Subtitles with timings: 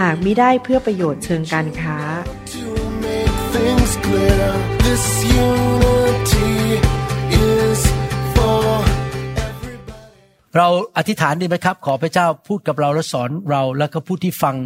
[0.00, 1.98] หากมิได้เพื่อประโยชน์เชิงการค้า
[10.56, 14.56] เราอธิษฐานดีไหมครับ ขอพระเจ้าพูดกับเราและสอนเราแล้วก็ผู้ที่ฟัง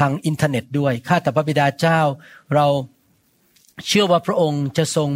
[0.00, 2.00] ทางอินเทอร์เน็ตด้วยข้าแต่พระบิดาเจ้า
[2.54, 2.66] เรา
[3.86, 5.08] เชื่อว่าพระองค์จะทรง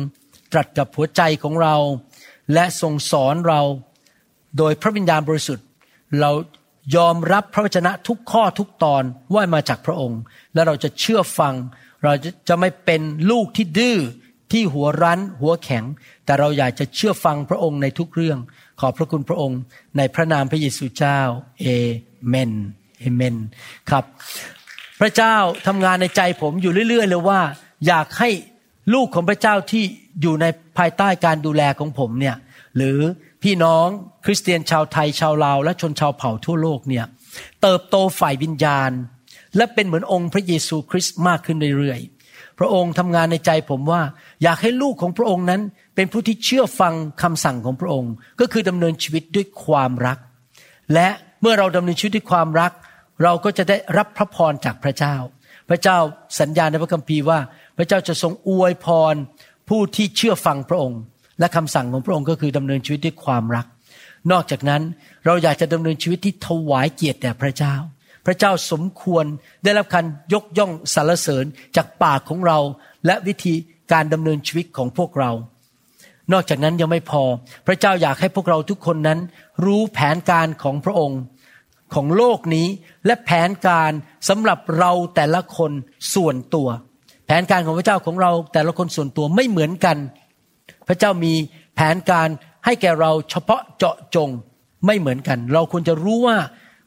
[0.52, 1.76] ตรัสกับหัวใจของเรา
[2.54, 3.60] และทรงสอนเรา
[4.58, 5.66] โดยพระวิญญาณบริสุทธิ์
[6.20, 6.30] เรา
[6.96, 9.02] ยอมรับพระวจนะทุกข้อทุกตอน
[9.34, 10.20] ว่ามาจากพระองค์
[10.54, 11.54] และเราจะเชื่อฟัง
[12.04, 12.12] เรา
[12.48, 13.98] จะไม่เป็นลูกที่ดื้อ
[14.52, 15.84] ที่หัวรั้น หัวแข็ง
[16.24, 18.38] แต่เราอยากจะเชื่อฟังพระองค์ในทุกเรื่อง
[18.80, 19.60] ขอบพระคุณพระองค์
[19.96, 21.20] ในพระนามพระเยซูเจ้า
[21.60, 21.66] เอ
[22.28, 22.52] เมน
[22.98, 23.36] เอเมน
[23.90, 24.04] ครับ
[25.00, 25.34] พระเจ้า
[25.66, 27.40] ทำงานในใจผมอยู่เรื่อย ๆ เลยว่า
[27.86, 28.30] อยากให้
[28.94, 29.84] ลูกของพระเจ้าที่
[30.22, 30.46] อยู่ใน
[30.78, 32.36] ภายใต้การดูแลของผมเนี่ย
[32.76, 32.98] หรือ
[33.42, 33.86] พี่น้อง
[34.24, 37.04] คริสเตียนชาวไทยชาวลาว และชนชาวเผ่าทั่วโลกเนี่ย
[37.62, 38.90] เติบโตฝ่ายวิญญาณ
[39.56, 44.02] และเป็นเหมือนองค์พระเยซูคริสต์มากขึ้นเรื่อยๆ พระองค์ทำงานในใจผมว่า
[44.42, 45.60] อยากให้ลูกของพระองค์นั้น
[45.94, 50.18] เป็นผู้ที่เชื่อฟังคำสั่งของพระองค์ ก็คือดำเนินชีวิตด้วยความรัก
[50.94, 51.08] และ
[51.40, 52.72] เมื่อเราดำเนินชีวิตด้วยความรัก
[53.22, 55.16] เราก็จะได้รับพระพรจากพระเจ้า
[55.68, 55.98] พระเจ้า
[56.40, 57.38] สัญญาในพระคัมภีร์ว่า
[57.76, 59.14] พระเจ้าจะทรงอวยพร
[59.68, 61.00] ผู้ที่เชื่อฟังพระองค์
[61.38, 63.66] และคำสั่งของพระองค์ก็คือดำเนินชีวิตด้วยความรัก
[64.30, 64.82] นอกจากนั้น
[65.26, 67.74] เราอยากจะดำเนินชีวิตที่ถวายเกียรติแด่พระเจ้า
[68.26, 69.24] พระเจ้าสมควร
[69.64, 71.44] ได้รับการยกย่องสรรเสริญ
[71.76, 72.58] จากปากของเรา
[73.06, 73.54] และวิธี
[73.92, 75.30] การดำเนินชีวิตของพวกเรา
[76.32, 77.22] นอกจากนั้นยังไม่พอ
[77.66, 79.18] พระเจ้าอยากให้พวกเราทุกคนนั้น
[79.64, 81.20] รู้แผนการของพระองค์
[81.94, 82.66] ของโลกนี้
[83.06, 83.92] และแผนการ
[84.28, 85.72] สำหรับเราแต่ละคน
[86.14, 86.68] ส่วนตัว
[87.26, 89.96] แผนการของพระเจ้าของเราแต่ละคนส่วนตัวไม่เหมือนกัน
[90.88, 91.34] พระเจ้ามี
[91.74, 92.28] แผนการ
[92.64, 94.28] ให้แก่เราเฉพาะเจาะจง
[94.86, 96.36] ไม่เหมือนกัน เราควรจะรู้ว่า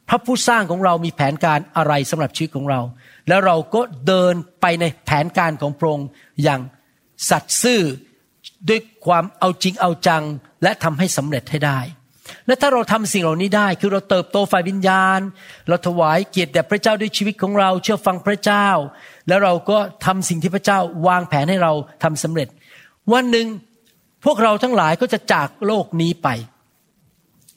[0.10, 2.82] พระผู้สร้างของเรามีแผนการอะไรสำหรับชีวิตของเรา
[3.28, 6.08] แล้วเราก็เดินไปในแผนการของพระองค์
[6.44, 6.62] อย่าง
[7.30, 7.82] สัตย์ซื่อ
[8.70, 10.24] ด้วยความเอาจริงเอาจัง
[10.64, 11.80] และทำให้สำเร็จให้ได้
[12.48, 15.20] และถ้าเราทำสิ่งเหล่านี้ได้ คือเราเติบโตฝ่ายวิญญาณ
[15.68, 18.68] เราถวายเกียรติแด่พระเจ้าด้วยชีวิตของเรา เชื่อฟังพระเจ้า
[19.28, 22.48] แล้วเราก็ทำสิ่งที่พระเจ้าวางแผนให้เราทำสำเร็จ
[23.14, 23.48] วันหนึ่ง
[24.26, 26.28] พวกเราทั้งหลายก็จะจากโลกนี้ไป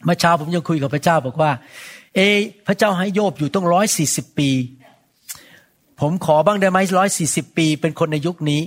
[0.05, 1.51] เมื่อเช้าผมยังคุยกับพระเจ้าบอกว่า
[2.15, 2.21] เอ
[2.67, 4.51] พระเจ้าให้โยบอยู่ต้องร้อยสี่สิบปี
[6.01, 8.61] ผมขอบ้างได้ไหมร้อยสี่สิบปี เป็นคนในยุคนี้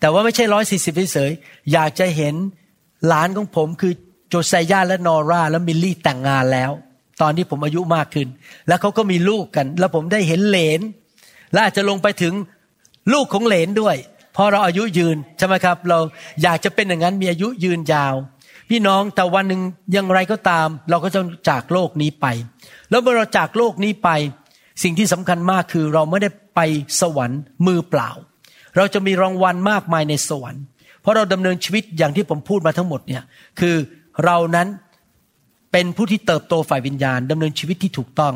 [0.00, 2.34] แต่ว่าไม่ใช่ร้อยสี่สิบเฉยๆอยากจะเห็น
[3.06, 3.92] หลานของผมคือ
[4.28, 6.70] โจไซย่าและนอร่าและมิลลี่แต่งงานแล้ว
[7.20, 8.28] ตอนที่ผมอายุมากขึ้น
[8.68, 10.80] แล้วเขาก็มีลูกกัน แล้วผมได้เห็นเหลน
[11.52, 12.34] และอาจจะลงไปถึง
[13.12, 13.96] ลูกของเหลนด้วย
[14.36, 15.98] พราะเราอายุยืนใช่ไหมครับ เรา
[16.42, 18.14] อยากจะเป็นอย่างนั้นมีอายุยืนยาว
[18.70, 19.62] พี่น้องแต่วันหนึ่ง
[19.92, 22.26] อย่างไรก็ตาม เราก็จะจากโลกนี้ไป
[22.90, 24.10] แล้วเมื่อเราจากโลกนี้ไป
[24.82, 26.60] สิ่งที่สำคัญมากคือเราไม่ได้ไป
[27.00, 28.10] สวรรค์มือเปล่า
[28.76, 30.62] เราจะมีรางวัลมากมายในสวรรค์
[31.00, 33.22] เพราะเราดำเนินชีวิตอย่างที่ผมพูดมาทั้งหมดเนี่ย
[33.60, 33.76] คือ
[34.24, 34.68] เรานั้น
[35.72, 38.34] เป็นผู้ที่เติบโตฝ่ายวิญญาณดำเนินชีวิตที่ถูกต้อง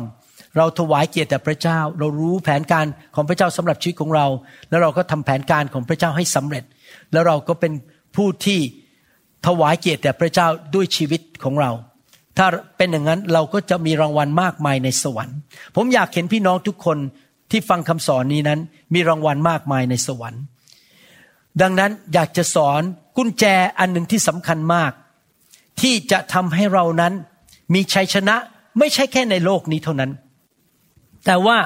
[0.57, 4.25] เราถวายเกียรติแด่พระเจ้า เรารู้แผนการของพระเจ้าสำหรับชีวิตของเรา
[4.69, 6.63] แล้วเราก็ทำแผนการของพระเจ้าให้สำเร็จ
[7.11, 7.73] แล้วเราก็เป็น
[8.15, 8.59] ผู้ที่
[9.47, 11.71] ถวายเกียรติแด่พระเจ้าด้วยชีวิตของเรา
[12.37, 12.45] ถ้า
[12.77, 15.37] เป็นอย่างนั้นเราก็จะมีรางวัลมากมายในสวรรค์
[15.75, 16.97] ผมอยากเห็นพี่น้องทุกคน
[17.51, 18.59] ที่ฟังคำสอนนี้นั้น
[18.93, 20.41] มีรางวัลมากมายในสวรรค์
[21.61, 22.81] ดังนั้นอยากจะสอน
[23.17, 23.45] กุญแจ
[23.79, 24.91] อันหนึ่งที่สำคัญมาก
[25.81, 27.13] ที่จะทำให้เรานั้น
[27.73, 28.35] มีชัยชนะ
[28.79, 30.11] ไม่ใช่แค่ในโลกนี้เท่านั้น
[31.25, 31.57] แต่ว่า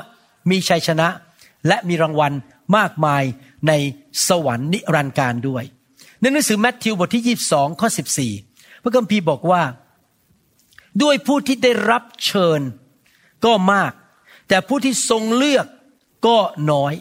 [0.51, 1.07] มีชัยชนะ
[1.67, 2.33] และมีรางวัล
[2.77, 3.23] มากมาย
[3.67, 3.73] ใน
[4.27, 5.63] สวรรค์นิรันดร์การด้วย
[6.21, 7.89] ในหนังสือแมทธิวบทที่ 22 ข้อ
[8.35, 9.63] 14 พระคัมภีร์บอกว่า
[11.01, 12.61] ด้วยผู้ที่ได้รับเชิญ
[13.45, 13.93] ก็มาก
[14.49, 15.67] แต่ผู้ที่ทรงเลือก
[16.27, 16.37] ก็
[16.71, 16.93] น้อย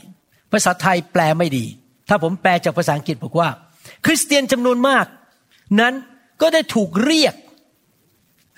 [0.53, 1.65] ภาษาไทยแปลไม่ดี
[2.09, 3.49] ถ้าผมแปลจากภาษาอังกฤษบอกว่า
[4.05, 5.07] คริสเตียนจำนวนมาก
[5.81, 5.95] นั้น
[6.41, 7.35] ก็ได้ถูกเรียก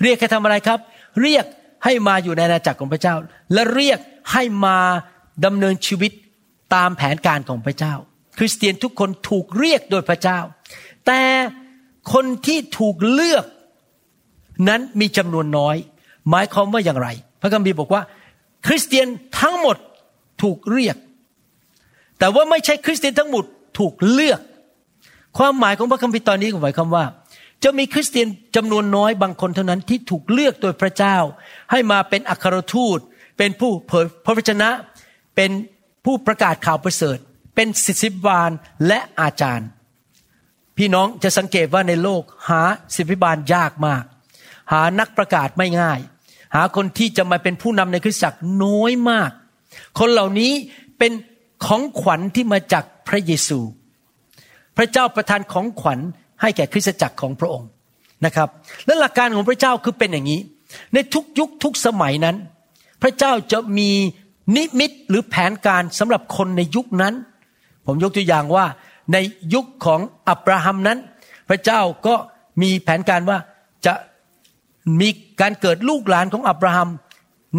[0.02, 0.79] เรียกให้ทำอะไรครับ
[1.23, 1.44] เรียก
[1.85, 3.15] ให้มาอยู่ในอาณาจักรของพระเจ้า
[3.53, 3.99] และเรียก
[4.33, 4.79] ให้มา
[5.45, 6.13] ดำเนินชีวิต
[6.75, 7.95] ตามแผนการของพระเจ้า
[8.39, 10.39] คริสเตียนทุกคนถูกเรียกโดยพระเจ้า
[11.07, 11.21] แต่
[12.13, 13.45] คนที่ถูกเลือก
[14.69, 15.77] นั้นมีจำนวนน้อย
[16.31, 17.09] หมายความว่าอย่างไร
[17.43, 18.03] พระคัมภีร์บอกว่า
[18.67, 19.07] คริสเตียน
[19.41, 19.77] ทั้งหมด
[20.43, 20.97] ถถูกเรียก
[22.19, 23.45] แต่ว่าไม่ใช่คริสเตียนทั้งหมด
[23.79, 24.41] ถูกเลือก
[25.39, 27.05] ความหมายของพระคัมภีร์ตอนนี้หมายความว่า
[27.64, 31.16] จะมีคริสเตียนจำนวนน้อยบางคนเท่านั้นที่ถูกเลือกโดยพระเจ้า
[31.70, 32.99] ให้มาเป็นอัครทูต
[33.38, 34.70] เป็นผู้เผยพระวจนะ
[35.37, 35.50] เป็น
[36.05, 37.19] ผู้ประกาศข่าวประเสริฐ
[37.55, 38.50] เป็นศิษย์บาล
[38.87, 39.69] และอาจารย์
[40.76, 42.62] พี่น้องจะสังเกตว่าในโลกหา
[42.94, 44.05] ศิษย์บาลยากมาก
[44.72, 46.00] หานักประกาศไม่ง่าย
[46.55, 49.31] หาคนที่จะมาเป็นผู้นำในคริสตจักรน้อยมาก
[49.99, 50.52] คนเหล่านี้
[50.99, 51.12] เป็น
[51.64, 53.61] ของขวัญที่มาจากพระเยซู
[54.76, 56.00] พระเจ้าประทานของขวัญ
[56.44, 57.69] ให้แก่คริสตจักรของพระองค์
[58.26, 58.49] นะครับ
[58.87, 60.41] และหลักการของพระเจ้าคือเป็นอย่างนี้
[60.94, 62.37] ในทุกยุคทุกสมัยนั้น
[63.02, 63.91] พระเจ้าจะมี
[64.56, 67.14] นิมิตหรือแผนการสำหรับคนในยุคนั้น
[67.87, 68.67] ผมยกตัวอย่างว่า
[69.12, 69.17] ใน
[69.55, 70.99] ยุคของอับราฮัมนั้น
[71.49, 72.14] พระเจ้าก็
[72.62, 73.38] มีแผนการว่า
[73.87, 73.94] จะ
[75.00, 75.08] มี
[75.40, 76.88] การเกิดลูกหลานของอับราฮัม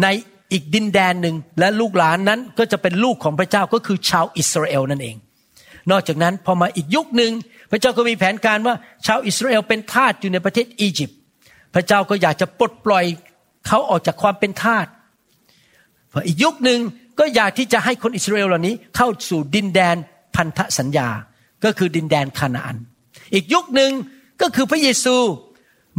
[0.02, 0.06] ใน
[0.52, 5.16] อีกดินแดนหนึ่งและลูกหลานนั้นก็จะเป็นลูกของพระเจ้าก็คือชาวอิสราเอลนั่นเอง
[5.90, 7.32] นอกจากนั้นพอมาอีกยุคหนึ่ง
[7.70, 8.74] พระเจ้าก็มีแผนการว่า
[9.06, 11.18] ชาวอิสราเอลเป็นทาสอยู่ในประเทศอียิปต์
[11.74, 13.04] พระเจ้าก็อยากจะปลดปล่อย
[13.66, 14.86] เขาออกจากความเป็นทาส
[16.12, 16.80] พออีกยุคหนึ่ง
[17.18, 19.96] ก็อยากที่จะให้คนอิสราเอลเหล่านี้เข้าสู่ดินแดน
[20.36, 21.08] พันธสัญญา
[21.64, 22.76] ก็คือดินแดนคานาอัน
[23.34, 23.90] อีกยุคหนึ่ง
[24.40, 25.16] ก็คือพระเยซู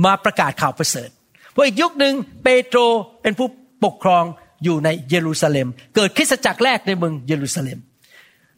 [0.06, 1.10] มาประกาศข่าวประเสริฐ
[1.54, 2.14] พออีกยุคหนึ่ง
[2.44, 2.80] เปโตร
[3.22, 3.48] เป็นผู้
[3.86, 4.24] ปกครอง
[4.64, 7.80] อยู่ในเยรูซาเล็ม เกิดคริสตจักรแรกในเมืองเยรูซาเล็ม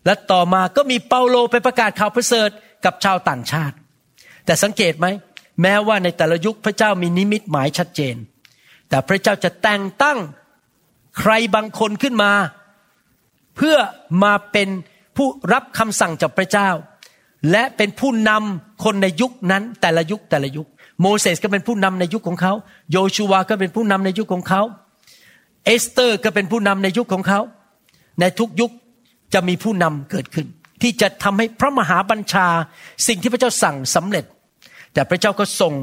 [0.05, 2.49] และต่อมาก็มีเปาโลไปประกาศข่าวประเสริฐ
[2.85, 3.75] กับชาวต่างชาติ
[4.45, 5.07] แต่สังเกตไหม
[5.61, 8.15] แม้ว่าในแต่ละยุคพระเจ้ามีนิมิตหมายชัดเจน
[8.89, 10.17] แต่พระเจ้าจะแต่งตั้ง
[11.19, 12.31] ใครบางคนขึ้นมา
[13.55, 13.77] เพื่อ
[14.23, 14.69] มาเป็น
[15.17, 16.69] ผู้รับคำสั่งจากพระเจ้า
[17.51, 20.67] และเป็นผู้นำคนในยุคนั้นแต่ละยุคแต่ละยุค
[21.01, 22.53] โมเสสก็เป็นผู้นำในยุคของเขา
[22.91, 24.61] โยชูวาก็เป็นผู้นำในยุคของเขา
[25.65, 27.39] เอสเตอร์ก็เป็นผู้นำในยุคของเขา
[28.19, 28.71] ในทุกยุค
[29.33, 30.47] จะมีผู้นำเกิดขึ้น
[30.81, 32.47] ที่จะทำให้พระมหาบัญชา
[33.07, 34.25] สิ่งที่พระเจ้าสั่งสำเร็จ
[34.93, 35.73] แต่พระเจ้าก็ส่ง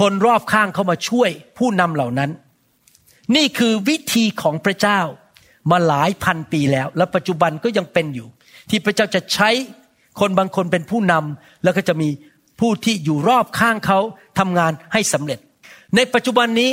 [0.00, 2.30] คนรอบข้างเข้ามาช่วยผู้นำเหล่านั้น
[3.36, 5.00] นี่คือวิธีของพระเจ้า
[5.70, 8.28] มาหลายพันปีแล้ว และปัจจุบันก็ยังเป็นอยู่
[8.70, 9.50] ที่พระเจ้าจะใช้
[10.20, 12.08] คนบางคนเป็นผู้นำแล้วก็จะมี
[12.60, 13.98] ผู้ที่อยู่รอบข้างเขา
[14.38, 15.38] ทำงานให้สำเร็จ
[15.96, 16.70] ในปัจจุบันนี้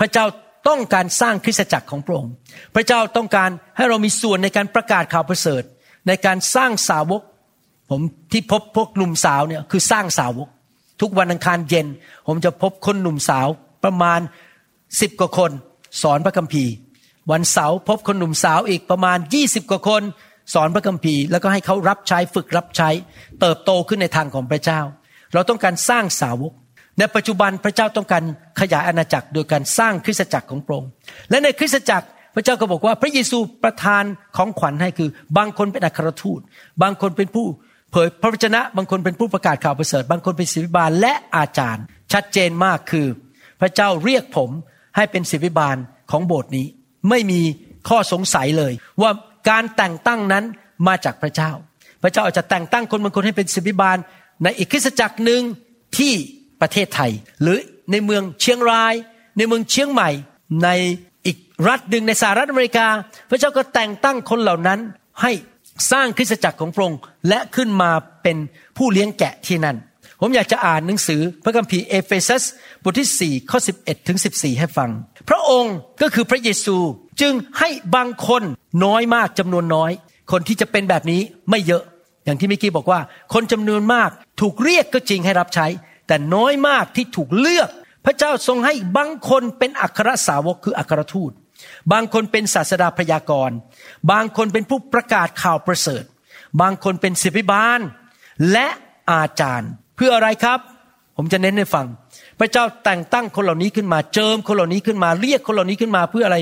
[0.00, 0.24] พระเจ้า
[0.68, 2.32] ต้องการสร้างคริสตจักรของพระองค์
[2.74, 5.62] พระเจ้าต้องการให้เรามีส่วนในการประกาศข่าวประเสริฐ
[6.08, 7.22] ในการสร้างสาวก
[7.90, 8.00] ผม
[8.32, 10.48] ที่พบพวกหนุ่มสาวเนี่ยคือสร้างสาวก
[11.00, 11.86] ทุกวันอังคารเย็น
[12.26, 13.48] ผมจะพบคนหนุ่มสาว
[13.84, 14.20] ประมาณ
[15.00, 15.50] สิบกว่าคน
[16.02, 16.72] สอนพระคัมภีร์
[17.30, 20.02] วันเสาร์พบคนหนุ่มสาวอีกประมาณยี่สิบกว่าคน
[20.54, 22.90] สอนพระคัมภีร์แล้วก็ให้เขารับใช้ฝึกรับใช้
[23.40, 24.80] เติบโตขึ้นในทางของพระเจ้า
[25.32, 26.52] เราต้องการสร้างสาวก
[26.98, 28.22] ในปัจจุบันพระเจ้าต้องการ
[28.60, 30.90] ขยายอาณาจักรโดยการสร้างคริสตจักรของพระองค์
[31.30, 34.04] และในคริสตจักรพระเจ้าก็บอกว่าพระเยซูประทาน
[34.36, 36.40] ของขวัญให้คือ บางคนเป็นอัครทูต
[36.82, 37.46] บางคนเป็นผู้
[37.92, 43.06] เผยพระวจนะ บางคนเป็นผู้ประกาศข่าวประเสริฐ บางคนเป็นศิษย์บาลและอาจารย์ ชัดเจนมากคือ
[43.60, 44.50] พระเจ้าเรียกผม
[44.96, 45.76] ให้เป็นศิษย์บาล
[46.10, 46.66] ของโบสถ์นี้
[47.10, 47.40] ไม่มี
[47.88, 48.72] ข้อสงสัยเลย
[49.02, 49.10] ว่า
[49.48, 50.44] การแต่งตั้งนั้น
[50.86, 51.50] มาจากพระเจ้า
[52.02, 53.96] พระเจ้าอาจจะแต่งตั้งคนบางคนให้เป็นศิษย์บาล
[54.42, 55.42] ในอีกคริสตจักรหนึ่ง
[55.98, 56.14] ที่
[56.60, 57.10] ประเทศไทย
[57.42, 57.58] หรือ
[57.90, 58.94] ในเมืองเชียงราย
[59.38, 60.10] ในเมืองเชียงใหม่
[60.64, 60.68] ใน
[61.26, 61.38] อีก
[61.68, 62.86] รัฐหนึ่งในสหรัฐอเมริกา
[63.30, 64.78] พระเจ้าก็แต่งตั้งคนเหล่านั้น
[65.22, 65.32] ให้
[65.92, 67.90] สร้างคริสตจักรของพระองค์และขึ้นมา
[68.22, 68.36] เป็น
[68.76, 69.76] ผู้เลี้ยงแกะที่นั่น
[70.20, 72.44] ผมอยากจะอ่านหนังสือพระคัมภีร์เอเฟซัส
[72.82, 74.90] บทที่4ข้อ11ถึง14 ให้ฟัง
[75.28, 76.76] พระองค์ก็คือพระเยซู
[77.20, 78.42] จึงให้บางคน
[78.84, 79.92] น้อยมากจำนวนน้อย
[80.32, 81.82] คนที่จะเป็นแบบนี้ไม่เยอะ
[82.24, 83.00] อย่างที่เมื่อกี้บอกว่า
[83.34, 85.66] คนจำนวนมากถูกเรียกก็จริงให้รับใช้
[86.06, 87.68] แต่น้อยมากที่ถูกเลือก
[88.04, 91.32] พระเจ้าทรงให้บางคนเป็นอัครสาวกคืออัครทูต
[91.92, 93.56] บางคนเป็นศาสดาพยากรณ์
[94.10, 96.04] บางคนเป็นผู้ประกาศข่าวประเสริฐ
[96.60, 97.80] บางคนเป็นศิบิบาล
[98.52, 98.66] และ
[99.12, 100.60] อาจารย์เพื่ออะไรครับ
[101.16, 101.86] ผมจะเน้นให้ฟัง
[102.38, 106.38] พระเจ้าแต่งตั้งคนเหล่านี้ขึ้นมา เจิมคนเหล่านี้ขึ้นมา เรียกคนเหล่านี้ขึ้นมาเพื่ออะไร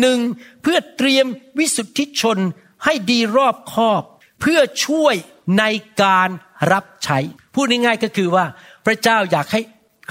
[0.00, 0.18] หนึ่ง
[0.62, 1.26] เพื่อเตรียม
[1.58, 2.38] วิสุทธิชน
[2.84, 4.02] ให้ดีรอบคอบ
[4.40, 5.14] เพื่อช่วย
[5.58, 5.64] ใน
[6.02, 6.28] การ
[6.72, 7.18] รับใช้
[7.54, 8.44] พูดง่ายๆก็คือว่า
[8.86, 9.60] พระเจ้าอยากให้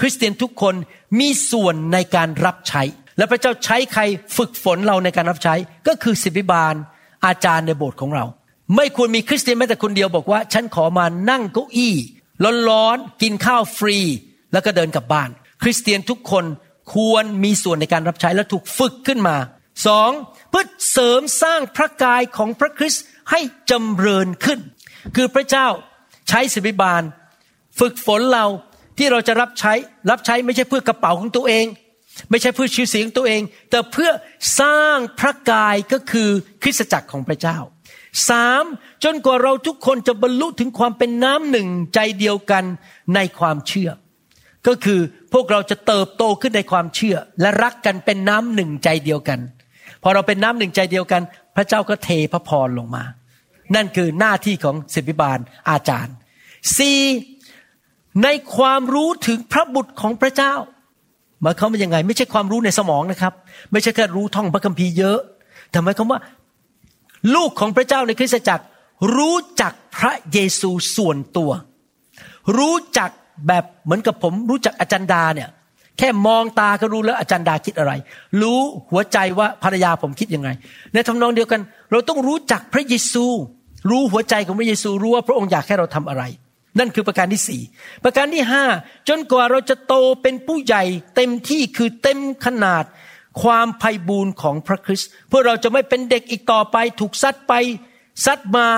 [0.00, 0.74] คริสเตียนทุกคน
[1.20, 2.82] มีส่วนในการรับใช้
[3.18, 4.02] และพระเจ้าใช้ใคร
[4.36, 5.54] ฝึกฝนเราในการรับใช้
[5.86, 6.74] ก็คือศิบิบาล
[7.26, 8.24] อาจารย์ในโบสถ์ของเรา
[8.76, 11.94] ไม่ควรมีคริสเตียนแม้แต่คนเดียวบอกว่า ฉันขอมานั่งเก้าอี้
[12.70, 13.98] ร้อนๆกินข้าวฟรี
[14.52, 15.30] แล้วก็เดินกลับบ้าน
[15.62, 16.44] คริสเตียนทุกคน
[16.94, 19.36] ควรมีส่วนในการรับใช้และถูกฝึกขึ้นมา
[19.86, 20.10] สอง
[20.50, 23.40] เพื่อเสริมสร้างพระกายของพระคริสต์ให้
[23.70, 24.60] จำเริญขึ้น
[25.16, 25.66] คือพระเจ้า
[26.28, 27.02] ใช้ศิบิบาล
[27.78, 28.46] ฝึกฝนเรา
[28.98, 29.72] ที่เราจะรับใช้
[30.10, 31.66] รับใช้ไม่ใช่เพื่อกระเป๋าของตัวเอง
[32.30, 34.10] ไม่ใช่เพื่อชื่อเสียงตัวเอง แต่เพื่อ
[34.60, 36.28] สร้างพระกายก็คือ
[36.62, 37.58] คริสตจักรของพระเจ้า
[38.28, 38.64] สาม
[39.04, 42.64] จนกว่าเราทุกคนจะบรรลุถึงความเป็นน้ำหนึ่งใจเดียวกัน
[43.14, 43.90] ในความเชื่อ
[44.66, 45.00] ก็คือ
[45.32, 49.40] พวกเราจะเติบโตขึ้นในความเชื่อ และรักกันเป็นน้ำหนึ่งใจเดียวกัน
[50.02, 51.22] พอเราเป็นน้ำหนึ่งใจเดียวกัน
[51.56, 53.04] พระเจ้าก็เทพระพรลงมา
[53.74, 55.38] นั่นคือหน้าที่ของศิบิบาล
[55.70, 56.14] อาจารย์
[56.78, 57.00] สี่
[58.22, 60.54] ในความรู้ถึงพระบุตรของพระเจ้า
[61.42, 63.32] หมายความว่ายังไง ไม่ใช่ความรู้ในสมองนะครับ
[63.72, 65.18] ไม่ใช่แค่รู้ท่องพระคัมภีร์เยอะ
[65.70, 66.20] แต่หมายความว่า
[67.34, 68.64] ลูกของพระเจ้าในคริสตจักร
[69.16, 71.50] รู้จักพระเยซูส่วนตัว
[72.58, 73.10] รู้จัก
[73.46, 75.48] แบบเหมือนกับผม รู้จักอาจารย์ดาเนี่ย
[75.98, 77.92] แค่มองตาก็รู้แล้วอาจารย์ดาคิดอะไร
[78.42, 80.48] รู้หัวใจว่าภรรยาผมคิดยังไง
[80.92, 83.24] ในทำนองเดียวกัน เราต้องรู้จักพระเยซู
[83.90, 86.22] รู้หัวใจของพระเยซูรู้ว่าพระองค์อยากให้เราทำอะไร
[86.78, 87.62] นั่นคือประการที่สี่
[88.04, 88.64] ประการที่ห้า
[89.08, 90.84] จนกว่าเราจะโตเป็นผู้ใหญ่
[91.16, 92.84] เต็มที่คือเต็มขนาด
[93.42, 97.52] ความไพ่บูรณ์ของพระคริสต์เพื่อเราจะไม่เป็นเด็กอีกต่อไป ถูกซัดไป
[98.24, 98.68] ซัดมา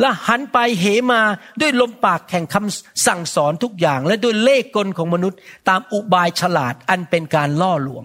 [0.00, 1.22] และหันไปเหมา
[1.60, 5.38] ด้วยลมปากแข่งคำสั่งสอนทุกอย่าง และด้วยเล่ห์กลของมนุษย์
[5.68, 8.04] ตามอุบายฉลาดอันเป็นการล่อลวง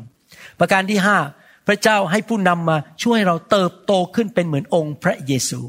[0.59, 1.17] ประการที่ห้า
[1.67, 5.59] พระเจ้าให้ผู้นำมาช่วยเราเติบโตขึ้นเป็นเหมือนองค์พระเยซู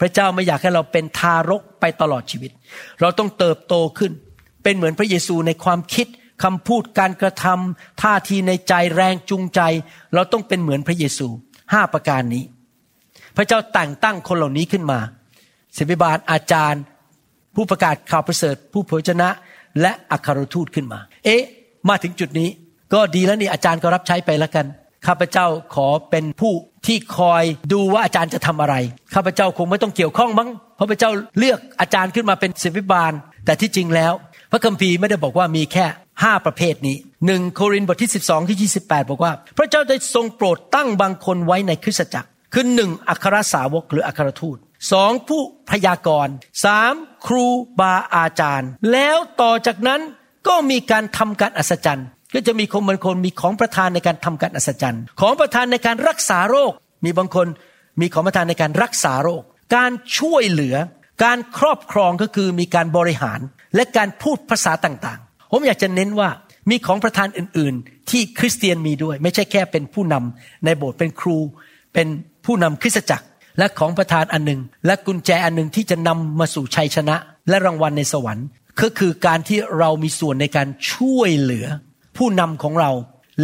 [0.00, 2.50] พระเจ้าไม่อยากให้เราเป็นทารกไปตลอดชีวิต
[3.00, 4.12] เราต้องเติบโตขึ้น
[4.62, 6.06] เป็นเหมือนพระเยซูในความคิด
[6.44, 9.60] คำพูดการกระทำท่าทีในใจแรงจูงใจ
[10.14, 11.26] เราต้องเป็นเหมือนพระเยซู
[11.72, 12.44] ห้าประการนี้
[13.36, 14.98] พระเจ้าแต่งตั้งคนเหล่านี้ขึ้นมา
[15.76, 16.82] ศิบิบาลอาจารย์
[17.54, 19.28] ผู้ประกาศข่าวประเสริฐ ผู้เผยชนะ
[19.80, 21.42] และอัครทูตขึ้นมา เอ๊ะ
[21.88, 22.48] มาถึงจุดนี้
[22.92, 24.66] ก็ดีแล้วนี่อาจารย์ก็รับใช้ไปแล้วกัน
[25.06, 26.52] ข้าพเจ้าขอเป็นผู้
[26.86, 28.74] ที่คอยดูว่าอาจารย์จะทำอะไร
[29.14, 33.12] ข้าพเจ้าคงไม่ต้องเกี่ยวข้องมั้งเพราะพระเจ้าเลือกอาจารย์ขึ้นมาเป็นศิบิบาล
[33.44, 34.12] แต่ที่จริงแล้ว
[34.52, 35.86] พระคัมภีร์ไม่ได้บอกว่ามีแค่
[36.22, 44.58] ห้าประเภทนี้หนึ่งโครินธ์บทที่ 12ที่28บอกว่า พระเจ้าได้ทรงโปรดตั้งบางคนไว้ในคริสตจักร คือหนึ่งอัครสาวกหรืออัครทูต
[44.92, 46.94] สองผู้พยากรณ์สาม
[47.26, 47.46] ครู
[47.80, 50.00] บาอาจารย์ แล้วต่อจากนั้น
[50.48, 56.72] ก็มีการทำการอัศจรรย์ ก็จะมีคนบางคนมีของประทานในการทำการอัศจรรย์ ของประทานในการรักษาโรค
[57.04, 57.46] มีบางคน
[58.00, 59.42] มีของประทานในการรักษาโรค
[59.76, 60.76] การช่วยเหลือ
[61.24, 63.40] การครอบครองก็คือมีการบริหาร
[63.74, 66.28] และการพูดภาษาต่างๆ ผมอยากจะเน้นว่า
[66.70, 71.38] มีของประทานอื่น ๆ ที่คริสเตียนมีด้วย ไม่ใช่แค่เป็นผู้นำในโบสถ์เป็นครู
[71.94, 72.06] เป็น
[72.44, 73.26] ผู้นำคริสตจักร
[73.58, 77.16] และของประทานอันหนึ่งและกุญแจอันหนึ่งที่จะนำมาสู่ชัยชนะ
[77.48, 78.46] และรางวัลในสวรรค์
[78.80, 81.66] ก็คือการที่เรามีส่วนในการช่วยเหลือ
[82.18, 82.90] ผู้นำของเรา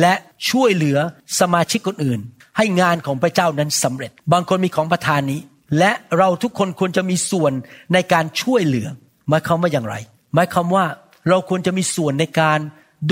[0.00, 0.14] และ
[0.50, 0.98] ช่วยเหลือ
[1.40, 2.20] สมาชิกคนอื่น
[2.56, 5.40] ให้งานของพระเจ้านั้นสำเร็จ บางคนมีของประทานนี้
[5.78, 7.52] และเราทุกคนควรจะมีส่วน
[7.92, 8.88] ในการช่วยเหลือ
[9.28, 9.94] หมายความว่าอย่างไร
[10.34, 10.84] หมายความว่า
[11.28, 12.58] เราควรจะมีส่วนในการ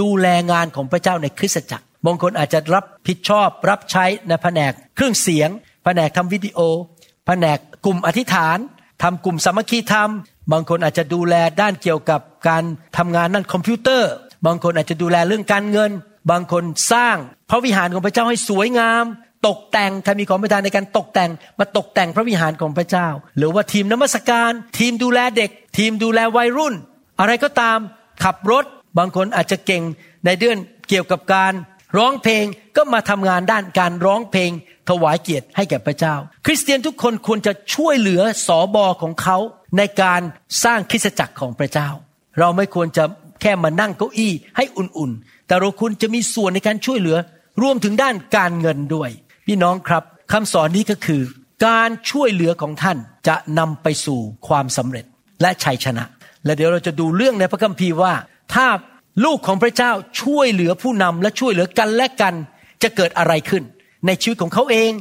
[0.00, 5.48] ดูแลงานของพระเจ้าในคริสตจักรบางคนอาจจะรับผิดชอบ รับใช้ในแผนกเครื่องเสียง
[5.84, 6.58] แผนกทำวิดีโอ
[7.26, 8.58] แผนกกลุ่มอธิษฐาน
[9.02, 10.10] ทำกลุ่มสามัคคีธรรม
[10.52, 12.62] บางคนอาจจะดูแลด้านเกี่ยวกับการ
[12.96, 14.12] ทำงานด้านคอมพิวเตอร์
[14.46, 15.90] บางคนอาจจะดูแลเรื่องการเงิน
[16.30, 17.16] บางคนสร้าง
[17.50, 19.04] พระวิหารของพระเจ้าให้สวยงาม
[19.46, 23.08] ตกแต่งใครมีของประทานในการตกแต่งมาตกแต่งพระวิหารของพระเจ้า
[23.38, 26.74] หรือว่าทีมนมัสการ ทีมดูแลเด็ก ทีมดูแลวัยรุ่น
[27.20, 27.78] อะไรก็ตาม
[28.24, 28.64] ขับรถ
[28.98, 29.82] บางคนอาจจะเก่ง
[30.24, 30.58] ในเรื่อง
[30.88, 31.52] เกี่ยวกับการ
[31.96, 32.44] ร้องเพลง
[32.76, 34.50] ก็มาทำงานด้านการร้องเพลง
[34.88, 36.14] ถวายเกียรติให้แก่พระเจ้า
[36.46, 39.38] คริสเตียนทุกคนควรจะช่วยเหลือสอบอของเขา
[39.78, 40.20] ในการ
[40.64, 41.88] สร้างคริสตจักรของพระเจ้า
[42.38, 43.04] เราไม่ควรจะ
[43.42, 47.16] แค่มานั่งเก้าอี้ให้อุ่นๆ แต่เราควรจะมีส่วนในการช่วยเหลือ
[47.62, 49.10] รวมถึงด้านการเงินด้วย
[49.46, 51.22] พี่น้องครับคำสอนนี้ก็คือ
[51.66, 55.04] การช่วยเหลือของท่านจะนำไปสู่ความสำเร็จ
[55.42, 56.04] และชัยชนะ
[56.44, 58.14] และเดี๋ยวเราจะดูเรื่องในพระคัมภีร์ว่า
[58.54, 58.66] ถ้า
[59.24, 62.34] ลูกของพระเจ้าช่วยเหลือผู้นำและช่วยเหลือกันและกัน
[62.82, 63.62] จะเกิดอะไรขึ้น
[64.06, 64.92] ในชีวิตของเขาเอง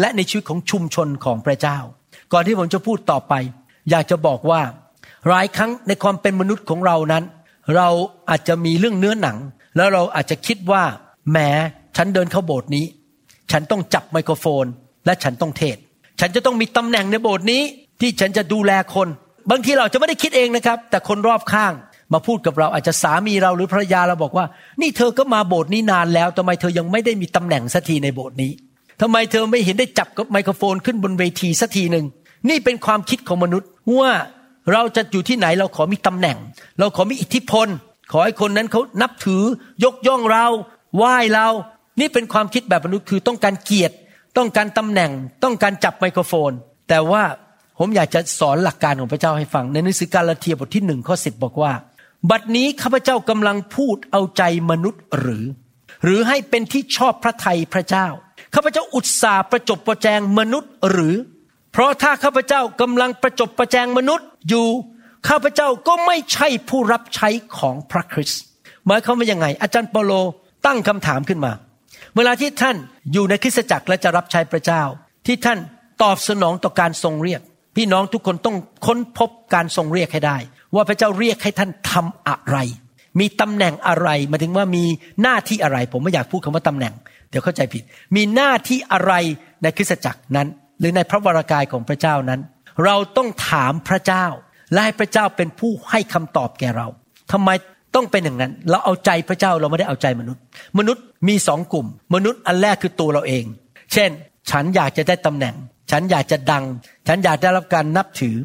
[0.00, 1.78] และในชีวิตของชุมชนของพระเจ้า
[2.32, 3.34] ก่อนที่ผมจะพูดต่อไป
[3.90, 4.62] อยากจะบอกว่า
[5.28, 7.24] หลายครั้งในความเป็นมนุษย์ของเรานั้น
[7.76, 7.88] เรา
[8.30, 9.36] อาจจะมีเรื่องเนื้อหนัง
[9.76, 10.82] แล้วเราอาจจะคิดว่า
[11.30, 11.38] แหม
[11.96, 12.84] ฉันเดินเข้าโบสถ์นี้
[13.52, 14.64] ฉันต้องจับไมโครโฟน
[15.06, 15.76] และฉันต้องเทศ
[16.20, 17.62] ฉันจะต้องมีตำแหน่งในโบสถ์นี้
[18.00, 19.08] ที่ฉันจะดูแลคน
[19.50, 21.72] บางทีเราจะไม่ได้คิดเองนะครับ แต่คนรอบข้าง
[22.12, 24.46] มาพูดกับเราอาจจะสามีเราหรือภรรยาเราบอกว่า
[24.80, 28.52] นี่เธอก็มาโบสถ์นี้นานแล้วทำไมเธอยังไม่ได้มีตำแหน่งสักทีในโบสถ์นี้
[29.00, 32.04] ทำไมเธอไม่เห็นได้จับกับไมโครโฟนขึ้นบนเวทีสักทีหนึ่ง
[32.48, 34.10] นี่เป็นความคิดของมนุษย์ว่า
[34.72, 36.36] เราจะอยู่ที่ไหนเราขอมีตำแหน่ง
[36.78, 37.68] เราขอมีอิทธิพล
[38.12, 39.42] ขอให้คนนั้นเขานับถือ
[39.84, 40.46] ยกย่องเรา
[40.96, 41.48] ไหว้เรา
[42.00, 43.94] นี่เป็นความคิดแบบมนุษย์คือต้องการเกียรติ
[44.36, 45.10] ต้องการตำแหน่ง
[45.44, 46.50] ต้องการจับไมโครโฟน
[46.88, 47.22] แต่ว่า
[47.78, 51.72] ผมอยากจะสอนหลักการของพระเจ้าให้ฟัง ในหนังสือกาลาเทียบทที่หนึ่งข้อสิบบอกว่า
[52.30, 55.44] บัดนี้ข้าพเจ้ากำลังพูดเอาใจมนุษย์หรือ
[56.04, 58.06] หรือให้เป็นที่ชอบพระทัยพระเจ้า
[58.54, 61.14] ข้าพเจ้าอุตส่าห์ประจบประแจงมนุษย์หรือ
[61.72, 64.66] เพราะถ้าข้าพเจ้ากำลังประจบประแจงมนุษย์อยู่
[65.28, 68.42] ข้าพเจ้าก็ไม่ใช่ผู้รับใช้ของพระคริสต์
[68.86, 70.12] หมายความว่ายังไง อาจารย์เปโล
[70.66, 71.52] ตั้งคำถามขึ้นมา
[72.16, 72.76] เวลาที่ท่าน
[73.12, 74.82] อยู่ในคริสตจักรและจะรับใช้พระเจ้า
[75.26, 75.58] ที่ท่าน
[76.02, 77.40] ตอบสนองต่อการทรงเรียก
[77.76, 80.36] พี่น้องทุกคนต้องค้นพบการทรงเรียกให้ได้
[80.74, 82.58] ว่าพระเจ้าเรียกให้ท่านทำอะไร
[83.20, 84.84] มีตำแหน่งอะไรหมายถึงว่ามี
[85.22, 86.94] หน้าที่อะไร ผมไม่อยากพูดคำว่าตำแหน่ง
[87.30, 87.82] เดี๋ยวเข้าใจผิด
[88.16, 89.12] มีหน้าที่อะไร
[89.62, 90.48] ในคริสตจักรนั้น
[90.80, 92.40] หรือในพระวรากายของพระเจ้านั้น
[92.84, 94.26] เราต้องถามพระเจ้า
[94.72, 96.86] และให้พระเจ้าเป็นผู้ให้คำตอบแก่เรา
[97.32, 97.50] ทำไม
[97.94, 100.42] ต้องเป็นอย่างนั้น เราเอาใจพระเจ้าเราไม่ได้เอาใจมนุษย์
[100.78, 103.44] มนุษย์มีสองกลุ่ม มนุษย์อันแรกคือตัวเราเอง
[103.92, 104.10] เช่น
[104.50, 105.54] ฉันอยากจะได้ตำแหน่ง
[105.90, 106.64] ฉันอยากจะดัง
[107.08, 108.36] ฉันอยากได้รับการนับถือ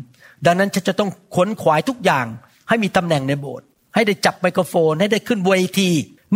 [0.46, 2.26] ดังนั้นฉันจะต้องขนขวายทุกอย่าง
[2.70, 3.66] ให้มีตำแหน่งในโบสถ์
[3.96, 5.90] ให้ได้จับไมโครโฟน ให้ได้ขึ้นเวที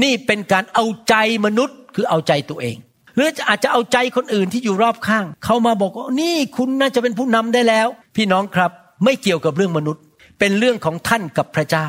[0.03, 1.15] นี่เป็นการเอาใจ
[1.45, 2.77] มนุษย์คือเอาใจตัวเอง
[3.19, 8.71] รืออาจจะเอาใจคนอื่นที่อยู่รอบข้าง เขามาบอกว่านี่คุณน่าจะเป็นผู้นำได้แล้ว พี่น้องครับ
[9.03, 10.03] ไม่เกี่ยวกับเรื่องมนุษย์
[10.39, 11.87] เป็นเรื่องของท่านกับพระเจ้า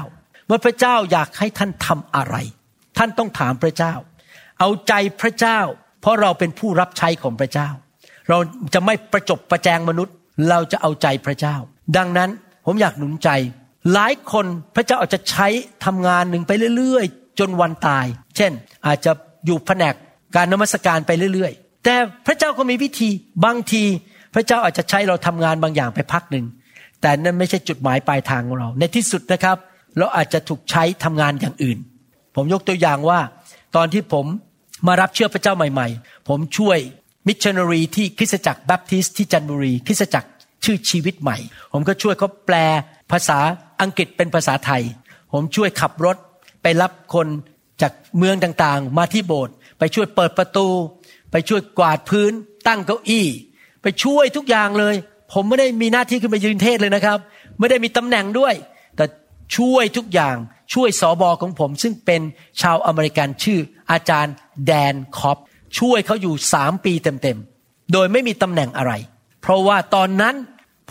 [0.50, 2.36] ว่าพระเจ้าอยากให้ท่านทำอะไร
[2.98, 3.94] ท่านต้องถามพระเจ้า
[4.60, 5.60] เอาใจพระเจ้า
[6.00, 7.68] เพราะเราเป็นผู้รับใช้ของพระเจ้า
[8.28, 8.38] เรา
[8.74, 10.14] จะไม่ประจบประแจงมนุษย์
[10.48, 11.56] เราจะเอาใจพระเจ้า
[11.96, 12.30] ดังนั้น
[12.66, 13.28] ผมอยากหนุนใจ
[13.92, 14.46] หลายคน
[14.76, 15.48] พระเจ้าอาจจะใช้
[15.84, 18.06] ทำงานหนึ่งไปเรื่อย ๆ จนวันตาย
[18.36, 18.52] เช่น
[18.86, 19.12] อาจจะ
[19.46, 19.94] อยู่แผนก
[20.36, 21.94] การนมัสการไปเรื่อยๆ แต่
[22.26, 23.10] พระเจ้าก็มีวิธี
[23.44, 23.82] บางที
[24.34, 26.44] พระเจ้าอาจจะใช้เราทำงานบางอย่างไปพักหนึ่ง
[27.00, 29.56] แต่นั่นไม่ใช่จุดหมายปลายทางของเรา ในที่สุดนะครับ
[29.98, 31.78] เราอาจจะถูกใช้ทำงานอย่างอื่น
[32.36, 33.20] ผมยกตัวอย่างว่า
[33.76, 34.26] ตอนที่ผม
[34.86, 36.78] มารับเชื่อพระเจ้าใหม่ ๆ ผมช่วย
[37.26, 40.28] มิชชันนารีที่คริสตจักรแบปทิสต์ที่จันทบุรีคริสตจักร
[40.64, 41.36] ชื่อชีวิตใหม่
[41.72, 42.56] ผมก็ช่วยเขาแปล
[43.12, 43.38] ภาษา
[43.82, 44.82] อังกฤษเป็นภาษาไทย
[45.32, 46.16] ผมช่วยขับรถ
[46.62, 47.26] ไปรับคน
[47.82, 50.68] จากเมืองต่างๆ มาที่โบสถ์ ไปช่วยเปิดประตู
[51.30, 52.32] ไปช่วยกวาดพื้น
[52.66, 53.26] ตั้งเก้าอี้
[53.82, 54.94] ไปช่วยทุกอย่างเลย
[55.32, 57.18] ผมไม่ได้มีหน้าที่ขึ้นไปยืนเทศเลยนะครับ
[57.58, 58.54] ไม่ได้มีตำแหน่งด้วย
[58.96, 59.04] แต่
[59.56, 60.36] ช่วยทุกอย่าง
[60.74, 62.20] ช่วยสอบอของผม ซึ่งเป็น
[62.60, 64.34] ชาวอเมริกันชื่ออาจารย์
[64.66, 65.38] แดนคอป
[65.78, 68.92] ช่วยเขาอยู่สามปีเต็มๆ โดยไม่มีตำแหน่งอะไร
[69.42, 70.34] เพราะว่าตอนนั้น